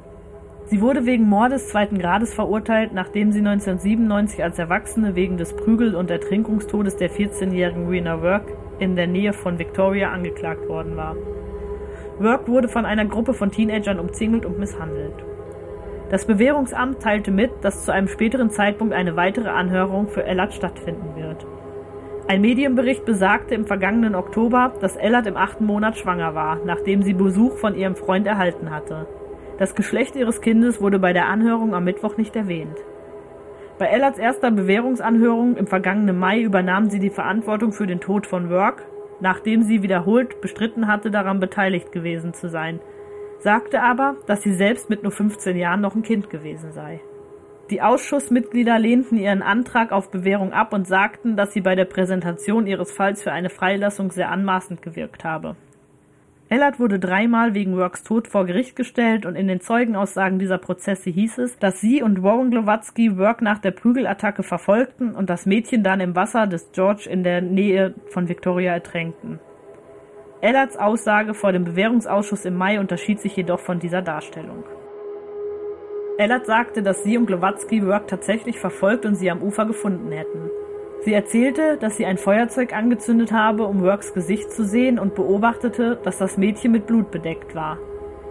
Sie 0.66 0.82
wurde 0.82 1.06
wegen 1.06 1.30
Mordes 1.30 1.70
zweiten 1.70 2.00
Grades 2.00 2.34
verurteilt, 2.34 2.92
nachdem 2.92 3.32
sie 3.32 3.38
1997 3.38 4.44
als 4.44 4.58
Erwachsene 4.58 5.14
wegen 5.14 5.38
des 5.38 5.56
Prügel- 5.56 5.94
und 5.94 6.10
Ertrinkungstodes 6.10 6.98
der 6.98 7.12
14-jährigen 7.12 7.88
Rena 7.88 8.24
Work 8.24 8.48
in 8.80 8.96
der 8.96 9.06
Nähe 9.06 9.34
von 9.34 9.60
Victoria 9.60 10.10
angeklagt 10.10 10.68
worden 10.68 10.96
war. 10.96 11.16
Work 12.18 12.48
wurde 12.48 12.68
von 12.68 12.88
einer 12.88 13.06
Gruppe 13.06 13.36
von 13.36 13.52
Teenagern 13.52 14.00
umzingelt 14.00 14.48
und 14.48 14.58
misshandelt. 14.58 15.24
Das 16.10 16.26
Bewährungsamt 16.26 17.00
teilte 17.00 17.30
mit, 17.30 17.52
dass 17.62 17.86
zu 17.86 17.92
einem 17.92 18.08
späteren 18.08 18.50
Zeitpunkt 18.50 18.96
eine 18.96 19.16
weitere 19.16 19.50
Anhörung 19.50 20.08
für 20.08 20.24
Ellert 20.24 20.56
stattfinden 20.56 21.16
wird. 21.16 21.46
Ein 22.26 22.40
Medienbericht 22.40 23.04
besagte 23.04 23.54
im 23.54 23.66
vergangenen 23.66 24.16
Oktober, 24.16 24.74
dass 24.80 24.96
Ellert 24.96 25.28
im 25.28 25.36
achten 25.36 25.66
Monat 25.66 25.98
schwanger 25.98 26.34
war, 26.34 26.60
nachdem 26.66 27.02
sie 27.02 27.14
Besuch 27.14 27.58
von 27.58 27.76
ihrem 27.76 27.98
Freund 27.98 28.26
erhalten 28.26 28.72
hatte. 28.72 29.08
Das 29.60 29.76
Geschlecht 29.76 30.16
ihres 30.16 30.40
Kindes 30.40 30.82
wurde 30.82 31.00
bei 31.00 31.12
der 31.12 31.28
Anhörung 31.28 31.76
am 31.76 31.84
Mittwoch 31.84 32.16
nicht 32.16 32.36
erwähnt. 32.36 32.78
Bei 33.78 33.88
Ellards 33.88 34.20
erster 34.20 34.52
Bewährungsanhörung 34.52 35.58
im 35.58 35.68
vergangenen 35.68 36.18
Mai 36.18 36.42
übernahm 36.42 36.90
sie 36.90 37.00
die 37.00 37.10
Verantwortung 37.10 37.74
für 37.74 37.88
den 37.88 38.00
Tod 38.00 38.26
von 38.26 38.50
Work, 38.50 38.86
nachdem 39.20 39.62
sie 39.64 39.84
wiederholt 39.84 40.40
bestritten 40.40 40.88
hatte, 40.88 41.12
daran 41.12 41.42
beteiligt 41.42 41.92
gewesen 41.92 42.34
zu 42.34 42.48
sein, 42.48 42.80
sagte 43.40 43.82
aber, 43.82 44.16
dass 44.28 44.42
sie 44.42 44.54
selbst 44.54 44.90
mit 44.90 45.04
nur 45.04 45.12
15 45.12 45.58
Jahren 45.58 45.82
noch 45.82 45.96
ein 45.96 46.04
Kind 46.04 46.30
gewesen 46.30 46.72
sei. 46.72 47.02
Die 47.74 47.82
Ausschussmitglieder 47.82 48.78
lehnten 48.78 49.18
ihren 49.18 49.42
Antrag 49.42 49.92
auf 49.92 50.12
Bewährung 50.12 50.54
ab 50.54 50.74
und 50.74 50.86
sagten, 50.86 51.36
dass 51.36 51.54
sie 51.54 51.62
bei 51.62 51.74
der 51.74 51.86
Präsentation 51.86 52.68
ihres 52.68 52.92
Falls 52.92 53.24
für 53.24 53.32
eine 53.32 53.50
Freilassung 53.50 54.12
sehr 54.12 54.30
anmaßend 54.30 54.84
gewirkt 54.84 55.24
habe. 55.24 55.56
Ellert 56.50 56.80
wurde 56.80 57.00
dreimal 57.00 57.56
wegen 57.56 57.76
Works 57.76 58.04
Tod 58.04 58.28
vor 58.28 58.46
Gericht 58.46 58.76
gestellt 58.76 59.26
und 59.26 59.36
in 59.36 59.48
den 59.48 59.60
Zeugenaussagen 59.60 60.38
dieser 60.38 60.60
Prozesse 60.60 61.10
hieß 61.10 61.40
es, 61.40 61.58
dass 61.58 61.82
sie 61.82 62.04
und 62.04 62.22
Warren 62.22 62.52
Glowatzky 62.52 63.18
Work 63.18 63.42
nach 63.42 63.58
der 63.58 63.72
Prügelattacke 63.72 64.44
verfolgten 64.44 65.16
und 65.16 65.32
das 65.32 65.48
Mädchen 65.48 65.82
dann 65.82 66.00
im 66.00 66.16
Wasser 66.16 66.46
des 66.46 66.72
George 66.74 67.08
in 67.10 67.24
der 67.24 67.42
Nähe 67.42 67.96
von 68.10 68.30
Victoria 68.30 68.74
ertränkten. 68.74 69.40
Ellerts 70.42 70.78
Aussage 70.78 71.34
vor 71.34 71.52
dem 71.52 71.64
Bewährungsausschuss 71.64 72.46
im 72.46 72.56
Mai 72.56 72.80
unterschied 72.80 73.20
sich 73.20 73.36
jedoch 73.36 73.62
von 73.62 73.80
dieser 73.80 74.04
Darstellung. 74.04 74.64
Ellert 76.18 76.46
sagte, 76.46 76.84
dass 76.84 77.04
sie 77.04 77.18
und 77.18 77.26
Glowatzky 77.26 77.86
Work 77.88 78.08
tatsächlich 78.08 78.60
verfolgt 78.60 79.06
und 79.06 79.16
sie 79.16 79.32
am 79.32 79.42
Ufer 79.42 79.66
gefunden 79.66 80.12
hätten. 80.12 80.52
Sie 81.02 81.14
erzählte, 81.14 81.78
dass 81.78 81.98
sie 81.98 82.06
ein 82.06 82.18
Feuerzeug 82.18 82.72
angezündet 82.72 83.32
habe, 83.32 83.66
um 83.66 83.82
Works 83.82 84.14
Gesicht 84.14 84.52
zu 84.52 84.64
sehen 84.64 85.00
und 85.00 85.16
beobachtete, 85.16 86.00
dass 86.04 86.20
das 86.20 86.38
Mädchen 86.38 86.72
mit 86.72 86.86
Blut 86.86 87.10
bedeckt 87.10 87.56
war. 87.56 87.80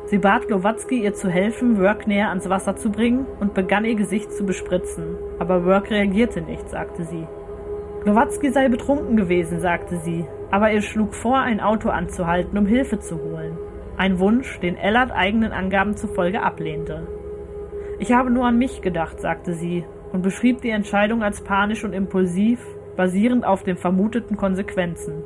Sie 0.06 0.18
bat 0.18 0.46
Glowatzky, 0.46 1.02
ihr 1.02 1.12
zu 1.14 1.28
helfen, 1.28 1.80
Work 1.82 2.06
näher 2.06 2.28
ans 2.28 2.48
Wasser 2.48 2.76
zu 2.76 2.90
bringen 2.90 3.26
und 3.40 3.52
begann 3.52 3.84
ihr 3.84 3.96
Gesicht 3.96 4.32
zu 4.32 4.46
bespritzen. 4.46 5.16
Aber 5.40 5.64
Work 5.64 5.90
reagierte 5.90 6.40
nicht, 6.40 6.68
sagte 6.68 7.04
sie. 7.04 7.26
Glowatzky 8.04 8.50
sei 8.50 8.68
betrunken 8.68 9.16
gewesen, 9.16 9.60
sagte 9.60 9.96
sie, 9.96 10.24
aber 10.52 10.72
ihr 10.72 10.82
schlug 10.82 11.14
vor, 11.14 11.38
ein 11.38 11.60
Auto 11.60 11.88
anzuhalten, 11.88 12.56
um 12.56 12.66
Hilfe 12.66 13.00
zu 13.00 13.16
holen. 13.16 13.58
Ein 13.96 14.20
Wunsch, 14.20 14.60
den 14.60 14.76
Ellard 14.76 15.10
eigenen 15.12 15.52
Angaben 15.52 15.96
zufolge 15.96 16.42
ablehnte. 16.42 17.06
Ich 17.98 18.12
habe 18.12 18.31
nur 18.31 18.46
an 18.46 18.59
mich 18.59 18.83
gedacht, 18.83 19.20
sagte 19.20 19.55
sie, 19.55 19.85
und 20.12 20.22
beschrieb 20.22 20.61
die 20.61 20.70
Entscheidung 20.70 21.22
als 21.22 21.42
panisch 21.42 21.85
und 21.85 21.92
impulsiv, 21.92 22.61
basierend 22.96 23.44
auf 23.44 23.62
den 23.62 23.76
vermuteten 23.76 24.37
Konsequenzen. 24.37 25.22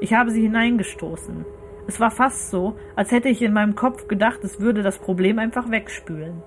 Ich 0.00 0.12
habe 0.14 0.30
sie 0.30 0.42
hineingestoßen. 0.42 1.44
Es 1.86 2.00
war 2.00 2.10
fast 2.10 2.50
so, 2.50 2.76
als 2.96 3.12
hätte 3.12 3.28
ich 3.28 3.42
in 3.42 3.52
meinem 3.52 3.76
Kopf 3.76 4.08
gedacht, 4.08 4.42
es 4.42 4.60
würde 4.60 4.82
das 4.82 4.98
Problem 4.98 5.38
einfach 5.38 5.70
wegspülen. 5.70 6.42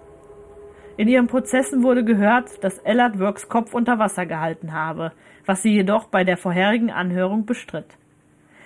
In 0.97 1.07
ihren 1.07 1.27
Prozessen 1.27 1.81
wurde 1.81 2.03
gehört, 2.03 2.61
dass 2.61 2.79
Ellard 2.79 3.19
Works 3.19 3.47
Kopf 3.47 3.73
unter 3.73 3.99
Wasser 3.99 4.25
gehalten 4.25 4.73
habe, 4.73 5.13
was 5.45 5.61
sie 5.61 5.73
jedoch 5.73 6.07
bei 6.07 6.25
der 6.25 6.35
vorherigen 6.35 6.91
Anhörung 6.91 7.45
bestritt. 7.45 7.97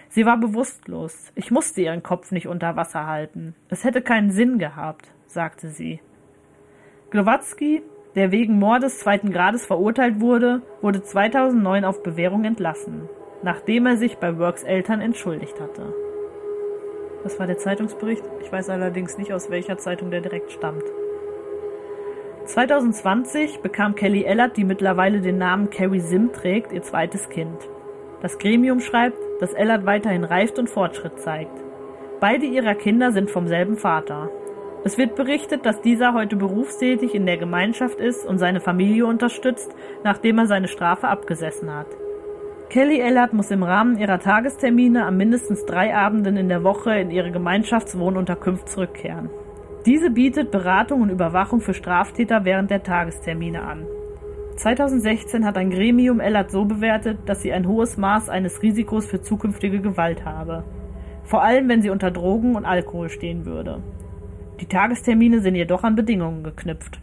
Sie 0.09 0.25
war 0.25 0.39
bewusstlos. 0.39 1.31
Ich 1.35 1.51
musste 1.51 1.81
ihren 1.81 2.01
Kopf 2.01 2.31
nicht 2.31 2.47
unter 2.47 2.75
Wasser 2.75 3.05
halten. 3.05 3.53
Es 3.69 3.83
hätte 3.83 4.01
keinen 4.01 4.31
Sinn 4.31 4.57
gehabt, 4.57 5.11
sagte 5.27 5.69
sie. 5.69 5.99
Glowatzky 7.13 7.83
der 8.15 8.31
wegen 8.31 8.57
Mordes 8.57 8.97
zweiten 8.97 9.31
Grades 9.31 9.67
verurteilt 9.67 10.19
wurde, 10.19 10.63
wurde 10.81 11.03
2009 11.03 11.85
auf 11.85 12.01
Bewährung 12.01 12.43
entlassen, 12.43 13.07
nachdem 13.43 13.85
er 13.85 13.97
sich 13.97 14.17
bei 14.17 14.39
Works 14.39 14.63
Eltern 14.63 14.99
entschuldigt 14.99 15.59
hatte. 15.61 15.93
Das 17.21 17.39
war 17.39 17.45
der 17.45 17.59
Zeitungsbericht. 17.59 18.23
Ich 18.41 18.51
weiß 18.51 18.69
allerdings 18.69 19.19
nicht, 19.19 19.31
aus 19.31 19.51
welcher 19.51 19.77
Zeitung 19.77 20.09
der 20.09 20.21
direkt 20.21 20.51
stammt. 20.53 20.83
2020 22.45 23.59
bekam 23.59 23.93
Kelly 23.93 24.23
Ellert, 24.23 24.57
die 24.57 24.63
mittlerweile 24.63 25.21
den 25.21 25.37
Namen 25.37 25.69
Carrie 25.69 25.99
Sim 25.99 26.33
trägt, 26.33 26.71
ihr 26.71 26.81
zweites 26.81 27.29
Kind. 27.29 27.69
Das 28.23 28.39
Gremium 28.39 28.79
schreibt, 28.79 29.19
dass 29.39 29.53
Ellert 29.53 29.85
weiterhin 29.85 30.23
reift 30.23 30.57
und 30.57 30.67
Fortschritt 30.67 31.19
zeigt. 31.19 31.63
Beide 32.19 32.47
ihrer 32.47 32.73
Kinder 32.73 33.11
sind 33.11 33.29
vom 33.29 33.47
selben 33.47 33.77
Vater. 33.77 34.31
Es 34.85 34.97
wird 34.97 35.15
berichtet, 35.15 35.65
dass 35.65 35.81
dieser 35.81 36.13
heute 36.13 36.35
berufstätig 36.35 37.15
in 37.15 37.25
der 37.25 37.37
Gemeinschaft 37.37 38.01
ist 38.01 38.25
und 38.25 38.37
seine 38.37 38.59
Familie 38.59 39.05
unterstützt, 39.05 39.73
nachdem 40.03 40.39
er 40.39 40.47
seine 40.47 40.67
Strafe 40.67 41.07
abgesessen 41.07 41.73
hat. 41.73 41.87
Kelly 42.69 42.99
Ellert 42.99 43.31
muss 43.31 43.49
im 43.51 43.63
Rahmen 43.63 43.97
ihrer 43.97 44.19
Tagestermine 44.19 45.05
an 45.05 45.15
mindestens 45.15 45.65
drei 45.65 45.95
Abenden 45.95 46.35
in 46.35 46.49
der 46.49 46.63
Woche 46.63 46.97
in 46.97 47.11
ihre 47.11 47.31
Gemeinschaftswohnunterkunft 47.31 48.67
zurückkehren. 48.67 49.29
Diese 49.85 50.09
bietet 50.09 50.51
Beratung 50.51 51.01
und 51.01 51.09
Überwachung 51.09 51.61
für 51.61 51.73
Straftäter 51.73 52.43
während 52.43 52.69
der 52.69 52.83
Tagestermine 52.83 53.61
an. 53.61 53.85
2016 54.57 55.45
hat 55.45 55.57
ein 55.57 55.69
Gremium 55.69 56.19
Ellert 56.19 56.51
so 56.51 56.65
bewertet, 56.65 57.19
dass 57.25 57.41
sie 57.41 57.53
ein 57.53 57.67
hohes 57.67 57.95
Maß 57.95 58.27
eines 58.27 58.61
Risikos 58.61 59.05
für 59.05 59.21
zukünftige 59.21 59.79
Gewalt 59.79 60.25
habe. 60.25 60.63
Vor 61.23 61.41
allem, 61.41 61.69
wenn 61.69 61.81
sie 61.81 61.89
unter 61.89 62.11
Drogen 62.11 62.55
und 62.55 62.65
Alkohol 62.65 63.09
stehen 63.09 63.45
würde. 63.45 63.81
Die 64.59 64.67
Tagestermine 64.67 65.41
sind 65.41 65.55
jedoch 65.55 65.83
an 65.83 65.95
Bedingungen 65.95 66.43
geknüpft. 66.43 66.99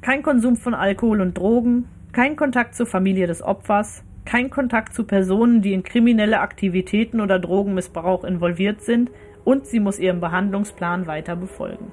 Kein 0.00 0.22
Konsum 0.22 0.56
von 0.56 0.74
Alkohol 0.74 1.20
und 1.20 1.36
Drogen, 1.36 1.86
kein 2.12 2.36
Kontakt 2.36 2.74
zur 2.74 2.86
Familie 2.86 3.26
des 3.26 3.42
Opfers, 3.42 4.02
kein 4.24 4.50
Kontakt 4.50 4.94
zu 4.94 5.04
Personen, 5.04 5.62
die 5.62 5.72
in 5.72 5.82
kriminelle 5.82 6.40
Aktivitäten 6.40 7.20
oder 7.20 7.38
Drogenmissbrauch 7.38 8.24
involviert 8.24 8.80
sind 8.80 9.10
und 9.44 9.66
sie 9.66 9.80
muss 9.80 9.98
ihren 9.98 10.20
Behandlungsplan 10.20 11.06
weiter 11.06 11.36
befolgen. 11.36 11.92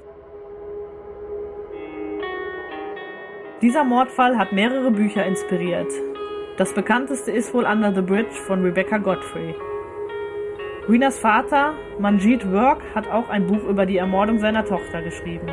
Dieser 3.61 3.83
Mordfall 3.83 4.37
hat 4.37 4.53
mehrere 4.53 4.91
Bücher 4.91 5.25
inspiriert. 5.25 5.91
Das 6.57 6.73
bekannteste 6.73 7.31
ist 7.31 7.53
wohl 7.53 7.65
Under 7.65 7.93
the 7.93 8.01
Bridge 8.01 8.35
von 8.45 8.61
Rebecca 8.63 8.97
Godfrey. 8.97 9.55
Rinas 10.89 11.19
Vater, 11.19 11.73
Manjit 11.99 12.49
Work, 12.49 12.81
hat 12.95 13.09
auch 13.09 13.27
ein 13.27 13.45
Buch 13.45 13.61
über 13.65 13.85
die 13.85 13.97
Ermordung 13.97 14.39
seiner 14.39 14.63
Tochter 14.63 15.01
geschrieben. 15.01 15.47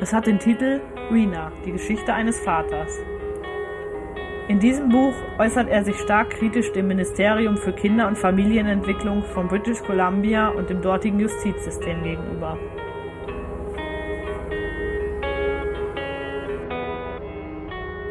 Es 0.00 0.14
hat 0.14 0.26
den 0.26 0.38
Titel 0.38 0.80
Rina, 1.10 1.52
die 1.66 1.72
Geschichte 1.72 2.14
eines 2.14 2.40
Vaters. 2.40 2.98
In 4.48 4.60
diesem 4.60 4.88
Buch 4.88 5.12
äußert 5.38 5.68
er 5.68 5.84
sich 5.84 5.96
stark 5.98 6.30
kritisch 6.30 6.72
dem 6.72 6.88
Ministerium 6.88 7.58
für 7.58 7.74
Kinder- 7.74 8.08
und 8.08 8.16
Familienentwicklung 8.16 9.24
von 9.24 9.48
British 9.48 9.82
Columbia 9.82 10.48
und 10.48 10.70
dem 10.70 10.80
dortigen 10.80 11.20
Justizsystem 11.20 12.02
gegenüber. 12.02 12.56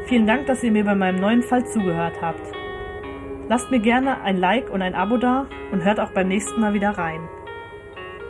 Vielen 0.05 0.27
Dank, 0.27 0.45
dass 0.45 0.63
ihr 0.63 0.71
mir 0.71 0.85
bei 0.85 0.93
meinem 0.93 1.19
neuen 1.19 1.41
Fall 1.41 1.65
zugehört 1.65 2.21
habt. 2.21 2.56
Lasst 3.49 3.71
mir 3.71 3.79
gerne 3.79 4.19
ein 4.21 4.37
Like 4.37 4.69
und 4.69 4.81
ein 4.81 4.93
Abo 4.93 5.15
da 5.15 5.47
und 5.71 5.85
hört 5.85 6.01
auch 6.01 6.11
beim 6.11 6.27
nächsten 6.27 6.59
Mal 6.59 6.73
wieder 6.73 6.89
rein. 6.91 7.29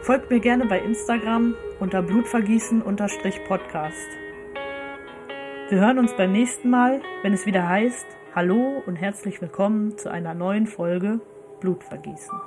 Folgt 0.01 0.30
mir 0.30 0.39
gerne 0.39 0.68
bei 0.68 0.80
Instagram 0.80 1.55
unter 1.80 2.03
Blutvergießen-Podcast. 2.03 4.09
Wir 5.70 5.80
hören 5.80 5.97
uns 5.97 6.15
beim 6.15 6.32
nächsten 6.32 6.70
Mal, 6.70 7.01
wenn 7.24 7.34
es 7.34 7.47
wieder 7.47 7.68
heißt, 7.68 8.05
Hallo 8.36 8.84
und 8.86 8.95
herzlich 8.95 9.41
willkommen 9.41 9.97
zu 9.97 10.11
einer 10.11 10.36
neuen 10.36 10.68
Folge 10.68 11.20
Blutvergießen. 11.61 12.38